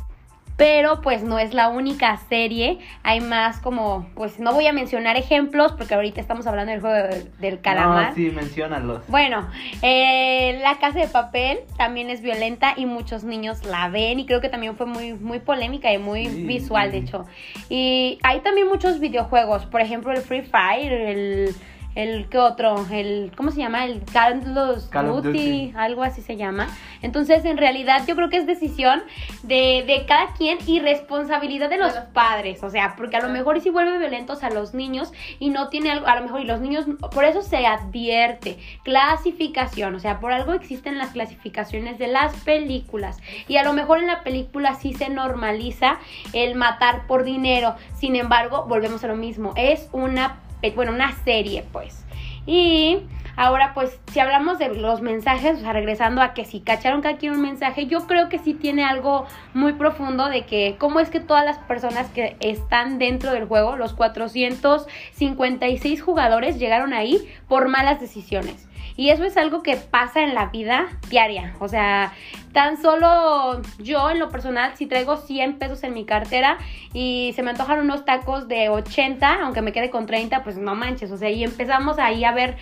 pero 0.57 1.01
pues 1.01 1.23
no 1.23 1.37
es 1.37 1.53
la 1.53 1.69
única 1.69 2.17
serie, 2.29 2.79
hay 3.03 3.21
más 3.21 3.59
como, 3.59 4.09
pues 4.15 4.39
no 4.39 4.53
voy 4.53 4.65
a 4.65 4.73
mencionar 4.73 5.15
ejemplos 5.15 5.73
porque 5.73 5.93
ahorita 5.93 6.19
estamos 6.19 6.47
hablando 6.47 6.71
del 6.71 6.81
juego 6.81 7.15
del, 7.39 7.61
calamar. 7.61 8.09
No, 8.09 8.15
sí, 8.15 8.31
menciónalos. 8.31 9.07
Bueno, 9.07 9.47
eh, 9.83 10.59
La 10.63 10.79
Casa 10.79 10.99
de 10.99 11.07
Papel 11.07 11.59
también 11.77 12.09
es 12.09 12.21
violenta 12.21 12.73
y 12.75 12.87
muchos 12.87 13.23
niños 13.23 13.63
la 13.65 13.87
ven 13.89 14.19
y 14.19 14.25
creo 14.25 14.41
que 14.41 14.49
también 14.49 14.75
fue 14.75 14.87
muy, 14.87 15.13
muy 15.13 15.39
polémica 15.39 15.93
y 15.93 15.99
muy 15.99 16.27
visual, 16.27 16.91
de 16.91 16.97
hecho. 16.97 17.25
Y 17.69 18.17
hay 18.23 18.39
también 18.39 18.67
muchos 18.67 18.99
videojuegos, 18.99 19.67
por 19.67 19.81
ejemplo 19.81 20.11
el 20.11 20.21
Free 20.21 20.41
Fire, 20.41 20.91
el 20.91 21.55
el 21.97 22.29
¿qué 22.29 22.37
otro? 22.37 22.85
El 22.91 23.31
¿cómo 23.35 23.49
se 23.49 23.57
llama? 23.57 23.85
El 23.85 24.03
Carlos 24.13 24.91
Duty, 24.91 25.73
algo 25.75 26.03
así 26.03 26.21
se 26.21 26.37
llama. 26.37 26.67
Entonces, 27.01 27.43
en 27.43 27.57
realidad 27.57 28.03
yo 28.07 28.15
creo 28.15 28.29
que 28.29 28.37
es 28.37 28.45
decisión 28.45 29.01
de, 29.41 29.83
de 29.87 30.05
cada 30.07 30.33
quien 30.33 30.59
y 30.67 30.79
responsabilidad 30.79 31.71
de 31.71 31.77
los 31.77 31.93
padres, 32.13 32.63
o 32.63 32.69
sea, 32.69 32.95
porque 32.95 33.17
a 33.17 33.21
lo 33.21 33.29
mejor 33.29 33.59
si 33.61 33.71
vuelve 33.71 33.97
violentos 33.97 34.43
a 34.43 34.51
los 34.51 34.75
niños 34.75 35.11
y 35.39 35.49
no 35.49 35.69
tiene 35.69 35.89
algo, 35.89 36.05
a 36.05 36.15
lo 36.15 36.21
mejor 36.21 36.41
y 36.41 36.45
los 36.45 36.61
niños 36.61 36.85
por 37.11 37.25
eso 37.25 37.41
se 37.41 37.65
advierte 37.65 38.59
clasificación, 38.83 39.95
o 39.95 39.99
sea, 39.99 40.19
por 40.19 40.31
algo 40.31 40.53
existen 40.53 40.99
las 40.99 41.09
clasificaciones 41.09 41.97
de 41.97 42.07
las 42.07 42.35
películas 42.43 43.17
y 43.47 43.57
a 43.57 43.63
lo 43.63 43.73
mejor 43.73 43.99
en 43.99 44.07
la 44.07 44.23
película 44.23 44.75
sí 44.75 44.93
se 44.93 45.09
normaliza 45.09 45.97
el 46.33 46.53
matar 46.53 47.07
por 47.07 47.23
dinero. 47.23 47.75
Sin 47.95 48.15
embargo, 48.15 48.65
volvemos 48.67 49.03
a 49.03 49.07
lo 49.07 49.15
mismo, 49.15 49.53
es 49.55 49.89
una 49.91 50.41
bueno, 50.75 50.91
una 50.91 51.13
serie 51.23 51.63
pues. 51.71 52.05
Y 52.45 52.99
Ahora, 53.39 53.75
pues, 53.75 53.99
si 54.11 54.19
hablamos 54.19 54.57
de 54.57 54.69
los 54.69 55.01
mensajes, 55.01 55.59
o 55.59 55.61
sea, 55.61 55.71
regresando 55.71 56.23
a 56.23 56.33
que 56.33 56.43
si 56.43 56.59
cacharon 56.59 57.03
que 57.03 57.07
aquí 57.07 57.29
un 57.29 57.39
mensaje, 57.39 57.85
yo 57.85 58.07
creo 58.07 58.29
que 58.29 58.39
sí 58.39 58.55
tiene 58.55 58.83
algo 58.83 59.27
muy 59.53 59.73
profundo 59.73 60.27
de 60.27 60.47
que 60.47 60.75
cómo 60.79 60.99
es 60.99 61.11
que 61.11 61.19
todas 61.19 61.45
las 61.45 61.59
personas 61.59 62.09
que 62.09 62.35
están 62.39 62.97
dentro 62.97 63.33
del 63.33 63.45
juego, 63.45 63.75
los 63.75 63.93
456 63.93 66.01
jugadores, 66.01 66.57
llegaron 66.57 66.93
ahí 66.93 67.31
por 67.47 67.67
malas 67.67 68.01
decisiones. 68.01 68.67
Y 68.97 69.11
eso 69.11 69.23
es 69.23 69.37
algo 69.37 69.61
que 69.61 69.77
pasa 69.77 70.21
en 70.21 70.33
la 70.33 70.47
vida 70.47 70.87
diaria. 71.09 71.55
O 71.59 71.67
sea, 71.67 72.13
tan 72.51 72.81
solo 72.81 73.61
yo 73.77 74.09
en 74.09 74.17
lo 74.17 74.29
personal, 74.29 74.71
si 74.75 74.87
traigo 74.87 75.17
100 75.17 75.59
pesos 75.59 75.83
en 75.83 75.93
mi 75.93 76.03
cartera 76.03 76.57
y 76.93 77.31
se 77.35 77.43
me 77.43 77.51
antojan 77.51 77.79
unos 77.79 78.05
tacos 78.05 78.47
de 78.47 78.69
80, 78.69 79.43
aunque 79.43 79.61
me 79.61 79.71
quede 79.71 79.91
con 79.91 80.07
30, 80.07 80.43
pues 80.43 80.57
no 80.57 80.73
manches. 80.73 81.11
O 81.11 81.17
sea, 81.17 81.29
y 81.29 81.43
empezamos 81.43 81.99
ahí 81.99 82.23
a 82.23 82.31
ver 82.31 82.57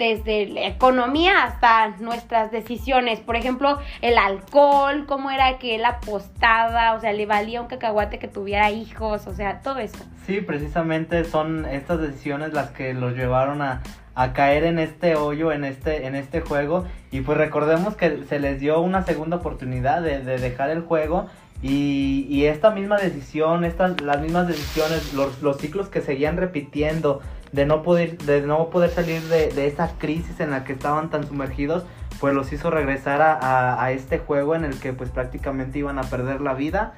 desde 0.00 0.46
la 0.46 0.66
economía 0.66 1.44
hasta 1.44 1.88
nuestras 1.98 2.50
decisiones. 2.50 3.20
Por 3.20 3.36
ejemplo, 3.36 3.78
el 4.00 4.16
alcohol, 4.16 5.04
cómo 5.06 5.30
era 5.30 5.58
que 5.58 5.74
él 5.74 5.84
apostaba, 5.84 6.94
o 6.94 7.00
sea, 7.00 7.12
le 7.12 7.26
valía 7.26 7.60
un 7.60 7.68
cacahuate 7.68 8.18
que 8.18 8.26
tuviera 8.26 8.70
hijos, 8.70 9.26
o 9.26 9.34
sea, 9.34 9.60
todo 9.60 9.78
eso. 9.78 10.02
Sí, 10.26 10.40
precisamente 10.40 11.24
son 11.24 11.66
estas 11.66 12.00
decisiones 12.00 12.54
las 12.54 12.70
que 12.70 12.94
los 12.94 13.14
llevaron 13.14 13.60
a, 13.60 13.82
a 14.14 14.32
caer 14.32 14.64
en 14.64 14.78
este 14.78 15.16
hoyo, 15.16 15.52
en 15.52 15.64
este, 15.64 16.06
en 16.06 16.14
este 16.14 16.40
juego. 16.40 16.86
Y 17.10 17.20
pues 17.20 17.36
recordemos 17.36 17.94
que 17.94 18.24
se 18.26 18.40
les 18.40 18.58
dio 18.58 18.80
una 18.80 19.04
segunda 19.04 19.36
oportunidad 19.36 20.00
de, 20.00 20.20
de 20.20 20.38
dejar 20.38 20.70
el 20.70 20.80
juego. 20.80 21.26
Y, 21.62 22.26
y, 22.30 22.46
esta 22.46 22.70
misma 22.70 22.96
decisión, 22.96 23.64
estas, 23.64 24.00
las 24.00 24.22
mismas 24.22 24.48
decisiones, 24.48 25.12
los, 25.12 25.42
los 25.42 25.58
ciclos 25.58 25.90
que 25.90 26.00
seguían 26.00 26.38
repitiendo, 26.38 27.20
de 27.52 27.66
no 27.66 27.82
poder, 27.82 28.18
de 28.18 28.42
no 28.42 28.70
poder 28.70 28.90
salir 28.90 29.22
de, 29.22 29.48
de, 29.48 29.66
esa 29.66 29.92
crisis 29.98 30.40
en 30.40 30.50
la 30.50 30.64
que 30.64 30.72
estaban 30.72 31.10
tan 31.10 31.26
sumergidos, 31.26 31.84
pues 32.20 32.34
los 32.34 32.52
hizo 32.52 32.70
regresar 32.70 33.22
a, 33.22 33.34
a, 33.34 33.82
a, 33.82 33.90
este 33.92 34.18
juego 34.18 34.54
en 34.54 34.64
el 34.64 34.78
que 34.78 34.92
pues 34.92 35.10
prácticamente 35.10 35.78
iban 35.78 35.98
a 35.98 36.02
perder 36.02 36.40
la 36.40 36.54
vida 36.54 36.94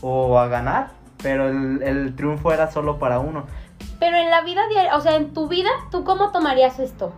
o 0.00 0.38
a 0.38 0.48
ganar, 0.48 0.90
pero 1.22 1.48
el, 1.48 1.82
el 1.82 2.14
triunfo 2.14 2.52
era 2.52 2.70
solo 2.70 2.98
para 2.98 3.18
uno. 3.18 3.46
Pero 3.98 4.16
en 4.16 4.30
la 4.30 4.42
vida 4.42 4.68
diaria, 4.68 4.96
o 4.96 5.00
sea, 5.00 5.16
en 5.16 5.32
tu 5.32 5.48
vida, 5.48 5.70
¿tú 5.90 6.04
cómo 6.04 6.30
tomarías 6.30 6.78
esto? 6.78 7.12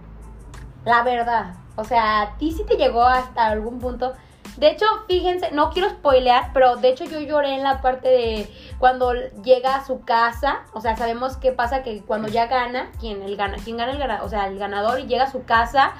La 0.85 1.03
verdad. 1.03 1.55
O 1.77 1.85
sea, 1.85 2.23
a 2.23 2.37
ti 2.39 2.53
sí 2.53 2.65
te 2.67 2.77
llegó 2.77 3.05
hasta 3.05 3.47
algún 3.47 3.79
punto. 3.79 4.15
De 4.59 4.71
hecho, 4.71 4.87
fíjense, 5.07 5.53
no 5.53 5.71
quiero 5.71 5.89
spoilear, 5.89 6.51
pero 6.53 6.77
de 6.77 6.89
hecho 6.89 7.05
yo 7.05 7.21
lloré 7.21 7.55
en 7.55 7.63
la 7.63 7.81
parte 7.81 8.09
de 8.09 8.53
cuando 8.79 9.13
llega 9.45 9.77
a 9.77 9.87
su 9.87 10.01
casa. 10.01 10.65
O 10.73 10.81
sea, 10.81 10.97
sabemos 10.97 11.37
qué 11.37 11.53
pasa 11.53 11.85
que 11.85 12.03
cuando 12.03 12.27
ya 12.27 12.47
gana, 12.47 12.91
quien 12.99 13.23
el 13.23 13.37
gana, 13.37 13.57
quién 13.63 13.77
gana 13.77 13.93
el 13.93 13.99
ganador, 13.99 14.27
o 14.27 14.29
sea, 14.29 14.49
el 14.49 14.59
ganador 14.59 14.99
y 14.99 15.07
llega 15.07 15.25
a 15.25 15.31
su 15.31 15.45
casa 15.45 15.93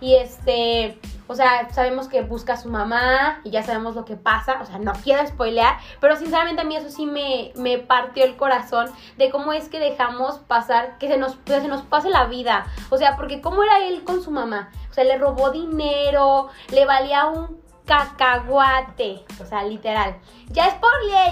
y 0.00 0.16
este 0.16 0.98
o 1.32 1.34
sea, 1.34 1.70
sabemos 1.70 2.08
que 2.08 2.20
busca 2.20 2.52
a 2.52 2.56
su 2.58 2.68
mamá 2.68 3.40
y 3.42 3.50
ya 3.50 3.62
sabemos 3.62 3.94
lo 3.94 4.04
que 4.04 4.16
pasa. 4.16 4.58
O 4.60 4.66
sea, 4.66 4.78
no 4.78 4.92
quiero 5.02 5.26
spoilear, 5.26 5.78
pero 5.98 6.14
sinceramente 6.16 6.60
a 6.60 6.64
mí 6.66 6.76
eso 6.76 6.90
sí 6.90 7.06
me, 7.06 7.52
me 7.56 7.78
partió 7.78 8.24
el 8.24 8.36
corazón 8.36 8.90
de 9.16 9.30
cómo 9.30 9.54
es 9.54 9.70
que 9.70 9.80
dejamos 9.80 10.40
pasar, 10.40 10.98
que 10.98 11.08
se 11.08 11.16
nos, 11.16 11.36
que 11.36 11.58
se 11.58 11.68
nos 11.68 11.80
pase 11.82 12.10
la 12.10 12.26
vida. 12.26 12.66
O 12.90 12.98
sea, 12.98 13.16
porque 13.16 13.40
cómo 13.40 13.62
era 13.62 13.86
él 13.86 14.04
con 14.04 14.22
su 14.22 14.30
mamá. 14.30 14.70
O 14.90 14.92
sea, 14.92 15.04
le 15.04 15.16
robó 15.16 15.50
dinero, 15.50 16.48
le 16.70 16.84
valía 16.84 17.24
un 17.26 17.61
cacahuate. 17.86 19.24
O 19.40 19.44
sea, 19.44 19.62
literal. 19.64 20.16
Ya 20.50 20.66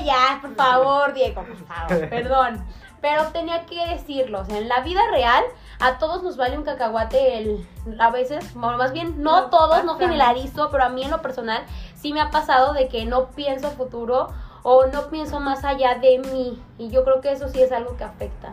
ya, 0.04 0.38
por 0.40 0.54
favor, 0.54 1.12
Diego, 1.14 1.44
por 1.44 1.56
favor, 1.66 2.08
perdón. 2.08 2.64
Pero 3.00 3.24
tenía 3.28 3.64
que 3.64 3.86
decirlo. 3.88 4.40
O 4.40 4.44
sea, 4.44 4.58
en 4.58 4.68
la 4.68 4.80
vida 4.80 5.00
real 5.10 5.42
a 5.80 5.98
todos 5.98 6.22
nos 6.22 6.36
vale 6.36 6.58
un 6.58 6.64
cacahuate 6.64 7.38
el, 7.38 7.66
a 7.98 8.10
veces, 8.10 8.54
más 8.54 8.92
bien, 8.92 9.22
no, 9.22 9.42
No 9.42 9.46
todos, 9.50 9.70
pasa. 9.70 9.82
no 9.84 9.96
generalizo, 9.96 10.70
pero 10.70 10.84
a 10.84 10.88
mí 10.90 11.02
en 11.02 11.10
lo 11.10 11.22
personal 11.22 11.62
sí 11.94 12.12
me 12.12 12.20
ha 12.20 12.30
pasado 12.30 12.74
de 12.74 12.88
que 12.88 13.06
no 13.06 13.28
pienso 13.30 13.70
futuro 13.70 14.28
o 14.62 14.86
no 14.86 15.08
pienso 15.08 15.40
más 15.40 15.64
allá 15.64 15.94
de 15.94 16.18
mí. 16.18 16.62
Y 16.76 16.90
yo 16.90 17.04
creo 17.04 17.22
que 17.22 17.32
eso 17.32 17.48
sí 17.48 17.62
es 17.62 17.72
algo 17.72 17.96
que 17.96 18.04
afecta. 18.04 18.52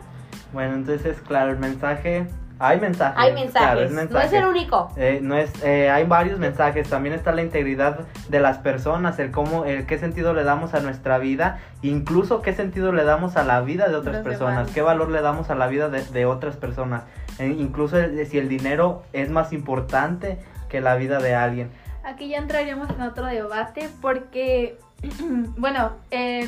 Bueno, 0.52 0.74
entonces, 0.74 1.20
claro, 1.20 1.50
el 1.50 1.58
mensaje... 1.58 2.26
Hay 2.60 2.80
mensajes. 2.80 3.18
Hay 3.18 3.32
mensajes, 3.34 3.60
claro, 3.68 3.80
es 3.82 4.10
no 4.10 4.20
es 4.20 4.32
el 4.32 4.44
único. 4.46 4.90
Eh, 4.96 5.20
no 5.22 5.36
es, 5.36 5.52
eh, 5.62 5.90
hay 5.90 6.04
varios 6.04 6.38
mensajes, 6.38 6.88
también 6.88 7.14
está 7.14 7.32
la 7.32 7.42
integridad 7.42 8.00
de 8.28 8.40
las 8.40 8.58
personas, 8.58 9.18
el 9.18 9.30
cómo, 9.30 9.64
el 9.64 9.86
qué 9.86 9.98
sentido 9.98 10.34
le 10.34 10.42
damos 10.44 10.74
a 10.74 10.80
nuestra 10.80 11.18
vida, 11.18 11.58
incluso 11.82 12.42
qué 12.42 12.52
sentido 12.54 12.92
le 12.92 13.04
damos 13.04 13.36
a 13.36 13.44
la 13.44 13.60
vida 13.60 13.88
de 13.88 13.96
otras 13.96 14.16
Los 14.16 14.24
personas, 14.24 14.56
demás. 14.58 14.70
qué 14.74 14.82
valor 14.82 15.08
le 15.10 15.20
damos 15.20 15.50
a 15.50 15.54
la 15.54 15.66
vida 15.68 15.88
de, 15.88 16.02
de 16.04 16.26
otras 16.26 16.56
personas, 16.56 17.02
Eh, 17.38 17.54
incluso 17.56 17.96
el- 17.98 18.26
si 18.26 18.36
el 18.38 18.48
dinero 18.48 19.04
es 19.12 19.30
más 19.30 19.52
importante 19.52 20.38
que 20.68 20.80
la 20.80 20.96
vida 20.96 21.18
de 21.20 21.36
alguien. 21.36 21.70
Aquí 22.04 22.28
ya 22.28 22.38
entraríamos 22.38 22.90
en 22.90 23.02
otro 23.02 23.26
debate 23.26 23.88
porque, 24.02 24.76
bueno, 25.56 25.92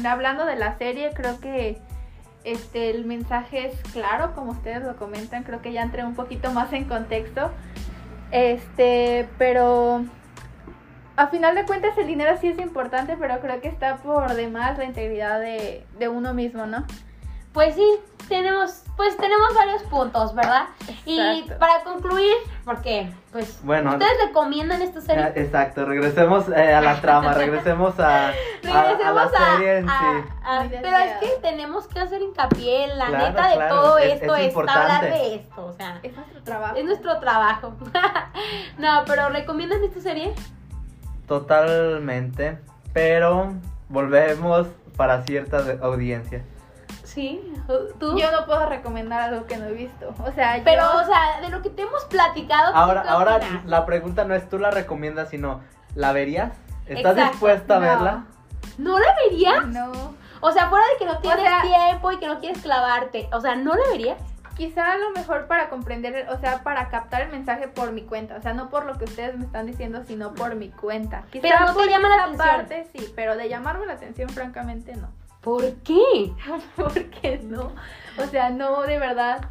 hablando 0.09 0.47
de 0.47 0.57
la 0.57 0.77
serie, 0.79 1.11
creo 1.15 1.39
que 1.41 1.79
este 2.45 2.91
el 2.91 3.05
mensaje 3.05 3.67
es 3.67 3.81
claro, 3.93 4.35
como 4.35 4.53
ustedes 4.53 4.83
lo 4.83 4.97
comentan, 4.97 5.43
creo 5.43 5.61
que 5.63 5.73
ya 5.73 5.83
entré 5.83 6.05
un 6.05 6.15
poquito 6.15 6.53
más 6.53 6.73
en 6.73 6.85
contexto. 6.85 7.51
Este, 8.31 9.29
pero 9.39 10.05
a 11.17 11.27
final 11.27 11.55
de 11.55 11.65
cuentas 11.65 11.97
el 11.99 12.07
dinero 12.07 12.37
sí 12.41 12.49
es 12.49 12.59
importante, 12.59 13.17
pero 13.19 13.41
creo 13.41 13.61
que 13.61 13.69
está 13.69 13.99
por 13.99 14.35
demás 14.35 14.79
la 14.79 14.85
integridad 14.85 15.41
de, 15.41 15.85
de 15.99 16.09
uno 16.09 16.33
mismo, 16.33 16.67
¿no? 16.67 16.87
Pues 17.53 17.75
sí, 17.75 17.85
tenemos, 18.29 18.85
pues 18.97 19.17
tenemos 19.17 19.53
varios 19.57 19.83
puntos, 19.85 20.35
¿verdad? 20.37 20.67
Y 21.05 21.43
para 21.59 21.83
concluir, 21.83 22.33
porque, 22.65 23.13
pues, 23.33 23.59
Bueno, 23.65 23.91
¿ustedes 23.91 24.13
recomiendan 24.29 24.81
esta 24.83 25.01
serie? 25.01 25.33
Exacto, 25.35 25.85
regresemos 25.85 26.49
eh, 26.49 26.73
a 26.73 26.81
la 26.81 27.01
trama, 27.01 27.35
regresemos 27.35 27.99
a, 27.99 28.29
a- 28.29 28.29
a, 28.29 28.33
Regresemos 28.63 29.33
la 29.33 29.39
a- 29.39 29.57
serie 29.57 29.79
en 29.79 29.89
a- 29.91 29.99
sí. 29.99 30.29
a- 30.45 30.61
Muy 30.61 30.69
pero 30.81 30.97
es 30.99 31.13
que 31.19 31.29
tenemos 31.43 31.89
que 31.89 31.99
hacer 31.99 32.23
hincapié 32.23 32.85
en 32.85 32.99
la 32.99 33.07
Claro, 33.07 33.27
neta 33.31 33.49
de 33.49 33.55
claro, 33.57 33.75
todo 33.75 33.99
es- 33.99 34.13
esto, 34.23 34.37
es 34.37 34.49
es, 34.53 34.57
hablar 34.57 35.01
de 35.03 35.35
esto, 35.35 35.67
o 35.67 35.73
sea, 35.73 35.99
Es 36.05 36.15
nuestro 36.15 36.43
trabajo. 36.45 36.77
es 36.77 36.85
nuestro 36.85 37.19
trabajo. 37.19 37.73
no, 38.79 39.03
pero 39.09 39.29
¿recomiendan 39.31 39.83
esta 39.83 40.01
serie? 40.01 40.35
Totalmente, 41.27 42.59
pero 42.93 43.55
volvemos 43.89 44.69
para 44.97 45.23
cierta 45.23 45.63
de- 45.63 45.79
audiencia. 45.85 46.45
Sí, 47.15 47.41
tú. 47.99 48.17
Yo 48.19 48.31
no 48.31 48.47
puedo 48.47 48.67
recomendar 48.69 49.21
algo 49.23 49.47
que 49.47 49.57
no 49.57 49.67
he 49.67 49.73
visto. 49.73 50.15
O 50.25 50.33
sea, 50.33 50.61
pero, 50.65 50.83
yo- 50.83 51.01
o 51.01 51.05
sea, 51.05 51.41
de 51.41 51.49
lo 51.49 51.61
que 51.63 51.71
te 51.71 51.83
hemos 51.83 52.05
platicado. 52.05 52.73
¿tú 52.73 52.79
Ahora, 52.79 53.05
ahora 53.09 53.37
opinas? 53.37 53.65
la 53.67 53.85
pregunta 53.87 54.25
no 54.25 54.35
es 54.35 54.49
tú 54.49 54.59
la 54.59 54.71
recomiendas, 54.71 55.29
sino 55.31 55.61
¿la 55.95 56.13
verías? 56.13 56.53
¿Estás 56.87 57.13
Exacto, 57.13 57.31
dispuesta 57.33 57.77
a 57.77 57.81
no. 57.81 57.87
verla? 57.87 58.25
¿No 58.79 58.99
la 58.99 59.15
verías? 59.25 59.67
no. 59.67 60.15
O 60.41 60.53
sea, 60.53 60.69
fuera 60.71 60.85
de 60.93 60.99
que 60.99 61.05
no 61.05 61.19
tienes 61.19 61.41
sea- 61.45 61.63
tiempo 61.63 62.13
y 62.13 62.19
que 62.19 62.27
no 62.27 62.39
quieres 62.39 62.63
clavarte. 62.63 63.29
O 63.33 63.41
sea, 63.41 63.57
¿no 63.57 63.75
la 63.75 63.91
verías? 63.91 64.19
Quizá 64.57 64.93
a 64.93 64.97
lo 64.99 65.11
mejor 65.11 65.47
para 65.47 65.69
comprender, 65.69 66.29
o 66.31 66.39
sea, 66.39 66.63
para 66.63 66.89
captar 66.91 67.23
el 67.23 67.31
mensaje 67.31 67.67
por 67.69 67.93
mi 67.93 68.03
cuenta, 68.03 68.37
o 68.37 68.43
sea, 68.43 68.53
no 68.53 68.69
por 68.69 68.85
lo 68.85 68.99
que 68.99 69.05
ustedes 69.05 69.37
me 69.39 69.45
están 69.47 69.67
diciendo, 69.67 70.03
sino 70.07 70.35
por 70.35 70.55
mi 70.55 70.69
cuenta. 70.71 71.23
Quizá 71.31 71.43
Pero 71.43 71.61
no 71.67 71.75
te 71.75 71.89
llama 71.89 72.09
la 72.09 72.25
atención. 72.25 72.47
parte 72.49 72.87
sí, 72.93 73.13
pero 73.17 73.37
de 73.37 73.49
llamarme 73.49 73.87
la 73.87 73.95
atención, 73.95 74.29
francamente, 74.29 74.95
no. 74.97 75.09
¿Por 75.41 75.75
qué? 75.83 76.33
¿Por 76.77 77.11
qué 77.11 77.39
no? 77.43 77.73
O 78.19 78.27
sea, 78.31 78.51
no, 78.51 78.83
de 78.83 78.99
verdad. 78.99 79.45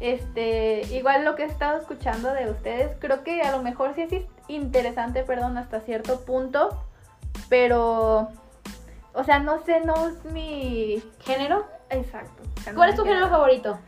Este, 0.00 0.82
igual 0.90 1.24
lo 1.24 1.36
que 1.36 1.44
he 1.44 1.46
estado 1.46 1.78
escuchando 1.78 2.32
de 2.32 2.50
ustedes, 2.50 2.96
creo 2.98 3.22
que 3.22 3.40
a 3.42 3.52
lo 3.52 3.62
mejor 3.62 3.94
sí 3.94 4.02
es 4.02 4.24
interesante, 4.48 5.22
perdón, 5.22 5.56
hasta 5.56 5.80
cierto 5.80 6.24
punto, 6.24 6.76
pero, 7.48 8.28
o 9.12 9.24
sea, 9.24 9.38
no 9.38 9.64
sé, 9.64 9.80
no 9.82 10.08
es 10.08 10.24
mi... 10.24 11.00
¿Género? 11.20 11.66
Exacto. 11.88 12.42
o 12.42 12.60
sea, 12.62 12.72
no 12.72 12.78
¿Cuál 12.78 12.90
es 12.90 12.96
tu 12.96 13.04
género 13.04 13.28
favorito? 13.28 13.78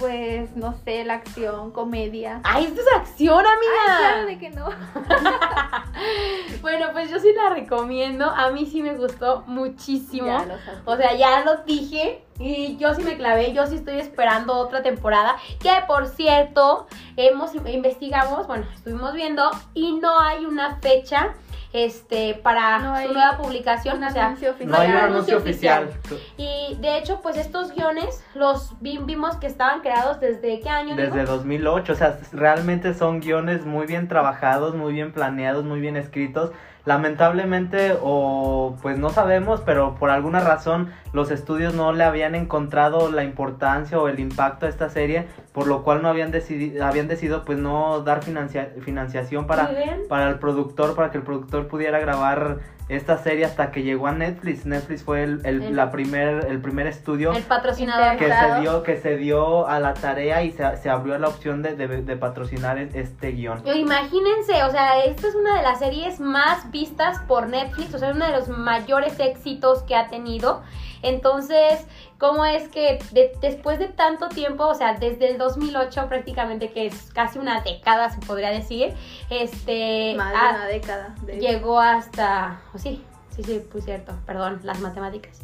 Pues, 0.00 0.56
no 0.56 0.74
sé, 0.84 1.04
la 1.04 1.14
acción, 1.14 1.70
comedia. 1.70 2.40
¡Ay, 2.42 2.64
esto 2.64 2.80
es 2.80 2.86
acción, 2.96 3.44
Ay, 3.46 3.52
amiga! 3.56 3.98
claro 3.98 4.26
de 4.26 4.38
que 4.38 4.50
no. 4.50 4.66
Bueno, 6.62 6.86
pues 6.92 7.10
yo 7.10 7.18
sí 7.18 7.28
la 7.34 7.50
recomiendo. 7.50 8.24
A 8.24 8.50
mí 8.50 8.66
sí 8.66 8.82
me 8.82 8.94
gustó 8.96 9.44
muchísimo. 9.46 10.26
Ya 10.26 10.44
lo. 10.46 10.92
O 10.92 10.96
sea, 10.96 11.14
ya 11.14 11.44
lo 11.44 11.58
dije 11.64 12.24
y 12.38 12.76
yo 12.78 12.94
sí 12.94 13.02
me 13.02 13.16
clavé, 13.16 13.52
yo 13.52 13.66
sí 13.66 13.76
estoy 13.76 13.98
esperando 13.98 14.54
otra 14.54 14.82
temporada, 14.82 15.36
que 15.60 15.70
por 15.86 16.06
cierto, 16.06 16.86
hemos 17.16 17.54
investigamos, 17.54 18.46
bueno, 18.46 18.66
estuvimos 18.74 19.12
viendo 19.12 19.50
y 19.74 19.92
no 20.00 20.18
hay 20.18 20.46
una 20.46 20.76
fecha 20.76 21.34
este 21.72 22.34
para 22.34 22.78
No 22.80 23.00
su 23.06 23.12
nueva 23.12 23.36
publicación, 23.36 23.98
un 23.98 24.04
o 24.04 24.10
sea, 24.10 24.26
anuncio 24.26 24.54
No 24.66 24.76
hay 24.76 24.88
un 24.88 24.94
un 24.94 25.00
anuncio 25.00 25.36
anuncio 25.36 25.38
oficial. 25.38 25.90
y 26.36 26.76
de 26.80 26.98
hecho, 26.98 27.20
pues 27.22 27.36
estos 27.36 27.72
guiones 27.74 28.24
los 28.34 28.72
vi- 28.80 28.98
vimos 28.98 29.36
que 29.36 29.46
estaban 29.46 29.80
creados 29.80 30.18
desde 30.20 30.60
qué 30.60 30.68
año? 30.68 30.96
Desde 30.96 31.12
Diego? 31.12 31.32
2008, 31.36 31.92
o 31.92 31.96
sea, 31.96 32.18
realmente 32.32 32.92
son 32.94 33.20
guiones 33.20 33.64
muy 33.66 33.86
bien 33.86 34.08
trabajados, 34.08 34.74
muy 34.74 34.92
bien 34.92 35.12
planeados, 35.12 35.64
muy 35.64 35.80
bien 35.80 35.96
escritos. 35.96 36.50
Lamentablemente 36.84 37.96
o 38.02 38.76
pues 38.82 38.98
no 38.98 39.10
sabemos, 39.10 39.60
pero 39.64 39.94
por 39.96 40.10
alguna 40.10 40.40
razón 40.40 40.90
los 41.12 41.30
estudios 41.30 41.74
no 41.74 41.92
le 41.92 42.04
habían 42.04 42.34
encontrado 42.34 43.10
la 43.10 43.24
importancia 43.24 43.98
o 43.98 44.08
el 44.08 44.20
impacto 44.20 44.66
a 44.66 44.68
esta 44.68 44.88
serie, 44.88 45.26
por 45.52 45.66
lo 45.66 45.82
cual 45.82 46.02
no 46.02 46.08
habían 46.08 46.30
decidido, 46.30 46.84
habían 46.84 47.08
decidido 47.08 47.44
pues 47.44 47.58
no 47.58 48.00
dar 48.00 48.22
financia- 48.22 48.70
financiación 48.80 49.46
para, 49.46 49.64
para 50.08 50.28
el 50.28 50.38
productor, 50.38 50.94
para 50.94 51.10
que 51.10 51.18
el 51.18 51.24
productor 51.24 51.68
pudiera 51.68 51.98
grabar 52.00 52.58
esta 52.90 53.18
serie 53.18 53.44
hasta 53.44 53.70
que 53.70 53.82
llegó 53.82 54.06
a 54.06 54.12
Netflix. 54.12 54.66
Netflix 54.66 55.02
fue 55.04 55.22
el, 55.22 55.40
el- 55.44 55.62
El- 55.62 55.76
la 55.76 55.90
primer, 55.90 56.46
el 56.48 56.60
primer 56.60 56.86
estudio 56.86 57.32
El 57.32 57.42
patrocinador. 57.44 58.16
que 58.18 58.28
se 58.32 58.60
dio 58.60 58.82
que 58.82 58.96
se 58.96 59.16
dio 59.16 59.66
a 59.68 59.78
la 59.80 59.94
tarea 59.94 60.42
y 60.42 60.52
se, 60.52 60.76
se 60.76 60.90
abrió 60.90 61.18
la 61.18 61.28
opción 61.28 61.62
de, 61.62 61.74
de, 61.76 62.02
de 62.02 62.16
patrocinar 62.16 62.78
es- 62.78 62.94
este 62.94 63.32
guion. 63.32 63.62
Imagínense, 63.66 64.62
o 64.64 64.70
sea, 64.70 65.04
esta 65.04 65.28
es 65.28 65.34
una 65.34 65.56
de 65.56 65.62
las 65.62 65.78
series 65.78 66.20
más 66.20 66.70
vistas 66.70 67.18
por 67.28 67.48
Netflix, 67.48 67.94
o 67.94 67.98
sea, 67.98 68.10
uno 68.10 68.26
de 68.26 68.32
los 68.32 68.48
mayores 68.48 69.18
éxitos 69.20 69.82
que 69.84 69.94
ha 69.96 70.08
tenido. 70.08 70.62
Entonces, 71.02 71.86
¿cómo 72.18 72.44
es 72.44 72.68
que 72.68 72.98
de- 73.12 73.32
después 73.40 73.78
de 73.78 73.88
tanto 73.88 74.28
tiempo, 74.28 74.66
o 74.66 74.74
sea, 74.74 74.94
desde 74.94 75.30
el 75.30 75.38
2008 75.38 76.08
prácticamente, 76.08 76.70
que 76.70 76.86
es 76.86 77.10
casi 77.12 77.38
una 77.38 77.60
década, 77.62 78.10
se 78.10 78.20
podría 78.20 78.50
decir, 78.50 78.94
este... 79.30 80.14
Más 80.16 80.32
de 80.32 80.38
una 80.38 80.66
década. 80.66 81.14
de- 81.22 81.38
llegó 81.40 81.80
hasta, 81.80 82.60
oh, 82.74 82.78
sí, 82.78 83.02
sí, 83.34 83.42
sí, 83.42 83.62
pues 83.70 83.84
cierto, 83.84 84.12
perdón, 84.26 84.60
las 84.64 84.80
matemáticas. 84.80 85.40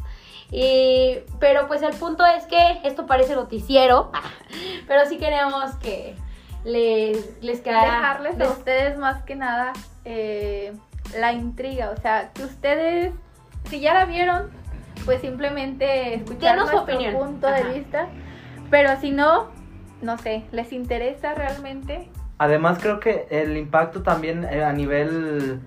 Y- 0.51 1.17
pero 1.39 1.67
pues 1.67 1.81
el 1.81 1.93
punto 1.95 2.25
es 2.25 2.45
que 2.45 2.79
esto 2.83 3.05
parece 3.05 3.35
noticiero, 3.35 4.11
pero 4.87 5.05
sí 5.07 5.17
queremos 5.17 5.75
que 5.75 6.15
les, 6.63 7.41
les 7.43 7.61
quedara... 7.61 7.95
dejarles 7.95 8.39
a 8.39 8.49
ustedes 8.49 8.97
más 8.97 9.23
que 9.23 9.35
nada 9.35 9.73
eh, 10.05 10.73
la 11.17 11.33
intriga, 11.33 11.89
o 11.91 12.01
sea, 12.01 12.31
que 12.33 12.43
ustedes, 12.43 13.13
si 13.69 13.79
ya 13.79 13.93
la 13.93 14.05
vieron, 14.05 14.51
pues 15.07 15.21
simplemente 15.21 16.13
escuchar 16.13 16.57
nuestro 16.57 16.81
opinión. 16.81 17.15
punto 17.15 17.47
Ajá. 17.47 17.55
de 17.55 17.79
vista, 17.79 18.07
pero 18.69 18.95
si 18.99 19.09
no, 19.09 19.47
no 20.03 20.19
sé, 20.19 20.43
les 20.51 20.71
interesa 20.71 21.33
realmente, 21.33 22.09
Además 22.39 22.77
creo 22.79 22.99
que 22.99 23.25
el 23.31 23.57
impacto 23.57 24.03
también 24.03 24.43
eh, 24.43 24.63
a 24.63 24.71
nivel 24.71 25.59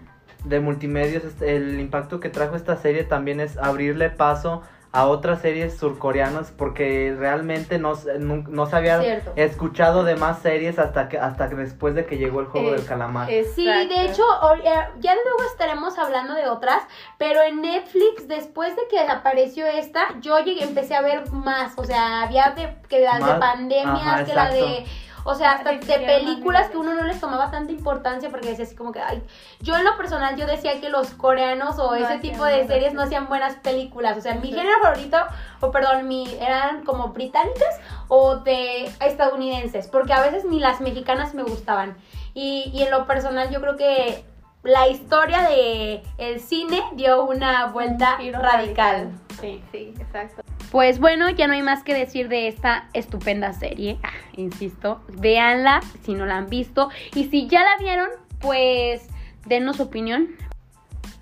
de 0.45 0.61
multimedios, 0.61 1.25
este, 1.25 1.57
el 1.57 1.81
impacto 1.81 2.21
que 2.21 2.29
trajo 2.29 2.55
esta 2.55 2.77
serie 2.77 3.03
también 3.03 3.41
es 3.41 3.59
abrirle 3.59 4.09
paso 4.09 4.63
a 4.93 5.07
otras 5.07 5.41
series 5.41 5.79
surcoreanas 5.79 6.51
porque 6.51 7.15
realmente 7.17 7.79
no, 7.79 7.95
se- 7.95 8.19
no, 8.19 8.43
no 8.49 8.67
se 8.67 8.75
había 8.77 9.01
Cierto. 9.01 9.33
escuchado 9.37 10.03
de 10.03 10.17
más 10.17 10.41
series 10.43 10.81
hasta 10.81 11.09
que 11.09 11.17
hasta 11.17 11.49
que 11.49 11.55
después 11.55 11.95
de 11.95 12.07
que 12.07 12.17
llegó 12.19 12.41
el 12.41 12.47
juego 12.47 12.71
Eh, 12.71 12.73
del 12.73 12.85
calamar. 12.87 13.29
Sí, 13.29 13.69
Exacto. 13.69 13.95
de 13.95 14.05
hecho, 14.07 14.23
eh, 14.65 14.73
ya 14.99 15.15
luego 15.15 15.39
estaremos 15.53 15.97
hablando 15.97 16.35
de 16.35 16.49
otras, 16.49 16.83
pero 17.19 17.41
en 17.43 17.61
Netflix, 17.63 18.27
después 18.27 18.75
de 18.75 18.83
que 18.91 18.99
apareció 18.99 19.65
esta, 19.67 20.19
yo 20.21 20.39
llegué, 20.41 20.65
empecé 20.65 20.97
a 20.97 21.03
ver 21.03 21.31
más, 21.31 21.73
o 21.77 21.85
sea, 21.85 22.23
había 22.23 22.51
de, 22.51 22.75
que 22.89 23.01
las 23.01 23.19
de 23.19 23.25
Más- 23.25 23.39
pandemias, 23.39 23.97
ajá, 24.03 24.25
que 24.25 24.35
la 24.35 24.51
de, 24.51 24.61
exacto. 24.79 24.91
O 25.25 25.35
sea, 25.35 25.53
hasta 25.53 25.73
de 25.73 25.79
películas 25.79 26.71
que 26.71 26.77
uno 26.77 26.95
no 26.95 27.03
les 27.05 27.21
tomaba 27.21 27.51
tanta 27.51 27.73
importancia 27.73 28.31
porque 28.31 28.49
decía 28.49 28.65
así 28.65 28.77
como 28.77 28.93
que, 28.93 29.01
ay, 29.01 29.23
yo 29.61 29.77
en 29.77 29.85
lo 29.85 29.97
personal 29.97 30.37
yo 30.37 30.47
decía 30.47 30.81
que 30.81 30.89
los 30.89 31.11
coreanos 31.11 31.79
o 31.79 31.91
No 31.91 31.97
ese 31.97 32.19
tipo 32.19 32.45
de 32.45 32.67
series 32.67 32.95
no 32.95 33.03
hacían 33.03 33.29
buenas 33.29 33.57
películas, 33.57 34.17
o 34.17 34.21
sea, 34.21 34.35
mi 34.35 34.49
género 34.49 34.79
favorito, 34.83 35.19
o 35.61 35.71
perdón, 35.71 36.09
mi, 36.09 36.33
eran 36.41 36.85
como 36.85 37.09
británicas 37.09 37.81
o 38.09 38.37
de 38.37 38.87
estadounidenses, 39.01 39.89
porque 39.89 40.13
a 40.13 40.21
veces 40.23 40.45
ni 40.45 40.61
las 40.61 40.81
mexicanas 40.81 41.35
me 41.35 41.43
gustaban. 41.43 41.97
Y, 42.35 42.71
y 42.75 42.83
en 42.83 42.91
lo 42.91 43.07
personal 43.07 43.51
yo 43.51 43.61
creo 43.61 43.77
que 43.77 44.25
la 44.63 44.89
historia 44.89 45.43
de 45.49 46.03
el 46.19 46.41
cine 46.41 46.83
dio 46.93 47.25
una 47.25 47.67
vuelta 47.67 48.17
Un 48.17 48.25
giro 48.25 48.41
radical. 48.41 48.95
radical. 48.95 49.21
Sí. 49.41 49.63
sí, 49.73 49.95
exacto. 49.99 50.40
Pues 50.71 51.01
bueno, 51.01 51.29
ya 51.31 51.47
no 51.49 51.55
hay 51.55 51.63
más 51.63 51.83
que 51.83 51.95
decir 51.95 52.29
de 52.29 52.47
esta 52.47 52.89
estupenda 52.93 53.53
serie. 53.53 53.99
Ah, 54.05 54.11
insisto, 54.37 55.01
véanla 55.19 55.81
si 56.05 56.15
no 56.15 56.27
la 56.27 56.37
han 56.37 56.49
visto. 56.49 56.91
Y 57.15 57.25
si 57.25 57.49
ya 57.49 57.63
la 57.63 57.77
vieron, 57.81 58.09
pues 58.41 59.09
denos 59.47 59.77
su 59.79 59.85
opinión. 59.85 60.29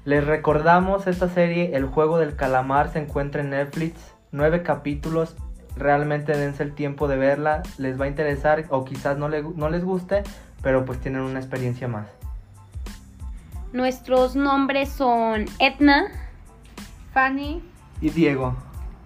Les 0.04 0.24
recordamos 0.26 1.06
esta 1.06 1.28
serie, 1.28 1.74
El 1.76 1.86
Juego 1.86 2.18
del 2.18 2.36
Calamar, 2.36 2.92
se 2.92 2.98
encuentra 2.98 3.40
en 3.42 3.50
Netflix, 3.50 4.14
nueve 4.32 4.62
capítulos, 4.62 5.34
realmente 5.76 6.36
dense 6.36 6.62
el 6.62 6.74
tiempo 6.74 7.08
de 7.08 7.16
verla, 7.16 7.62
les 7.78 7.98
va 8.00 8.04
a 8.06 8.08
interesar 8.08 8.64
o 8.70 8.84
quizás 8.84 9.16
no, 9.18 9.28
le- 9.28 9.42
no 9.42 9.68
les 9.70 9.84
guste, 9.84 10.24
pero 10.62 10.84
pues 10.84 11.00
tienen 11.00 11.22
una 11.22 11.38
experiencia 11.38 11.88
más. 11.88 12.06
Nuestros 13.72 14.34
nombres 14.34 14.88
son 14.90 15.44
Etna. 15.58 16.06
Fanny, 17.12 17.62
Y 18.00 18.10
Diego, 18.10 18.54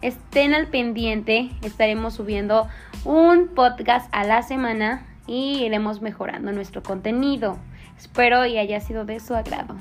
Estén 0.02 0.52
al 0.52 0.66
pendiente, 0.66 1.50
estaremos 1.62 2.14
subiendo 2.14 2.66
un 3.04 3.46
podcast 3.54 4.08
a 4.12 4.24
la 4.24 4.42
semana 4.42 5.06
y 5.28 5.62
iremos 5.62 6.02
mejorando 6.02 6.50
nuestro 6.50 6.82
contenido. 6.82 7.56
Espero 7.96 8.44
y 8.44 8.58
haya 8.58 8.80
sido 8.80 9.04
de 9.04 9.20
su 9.20 9.36
agrado. 9.36 9.76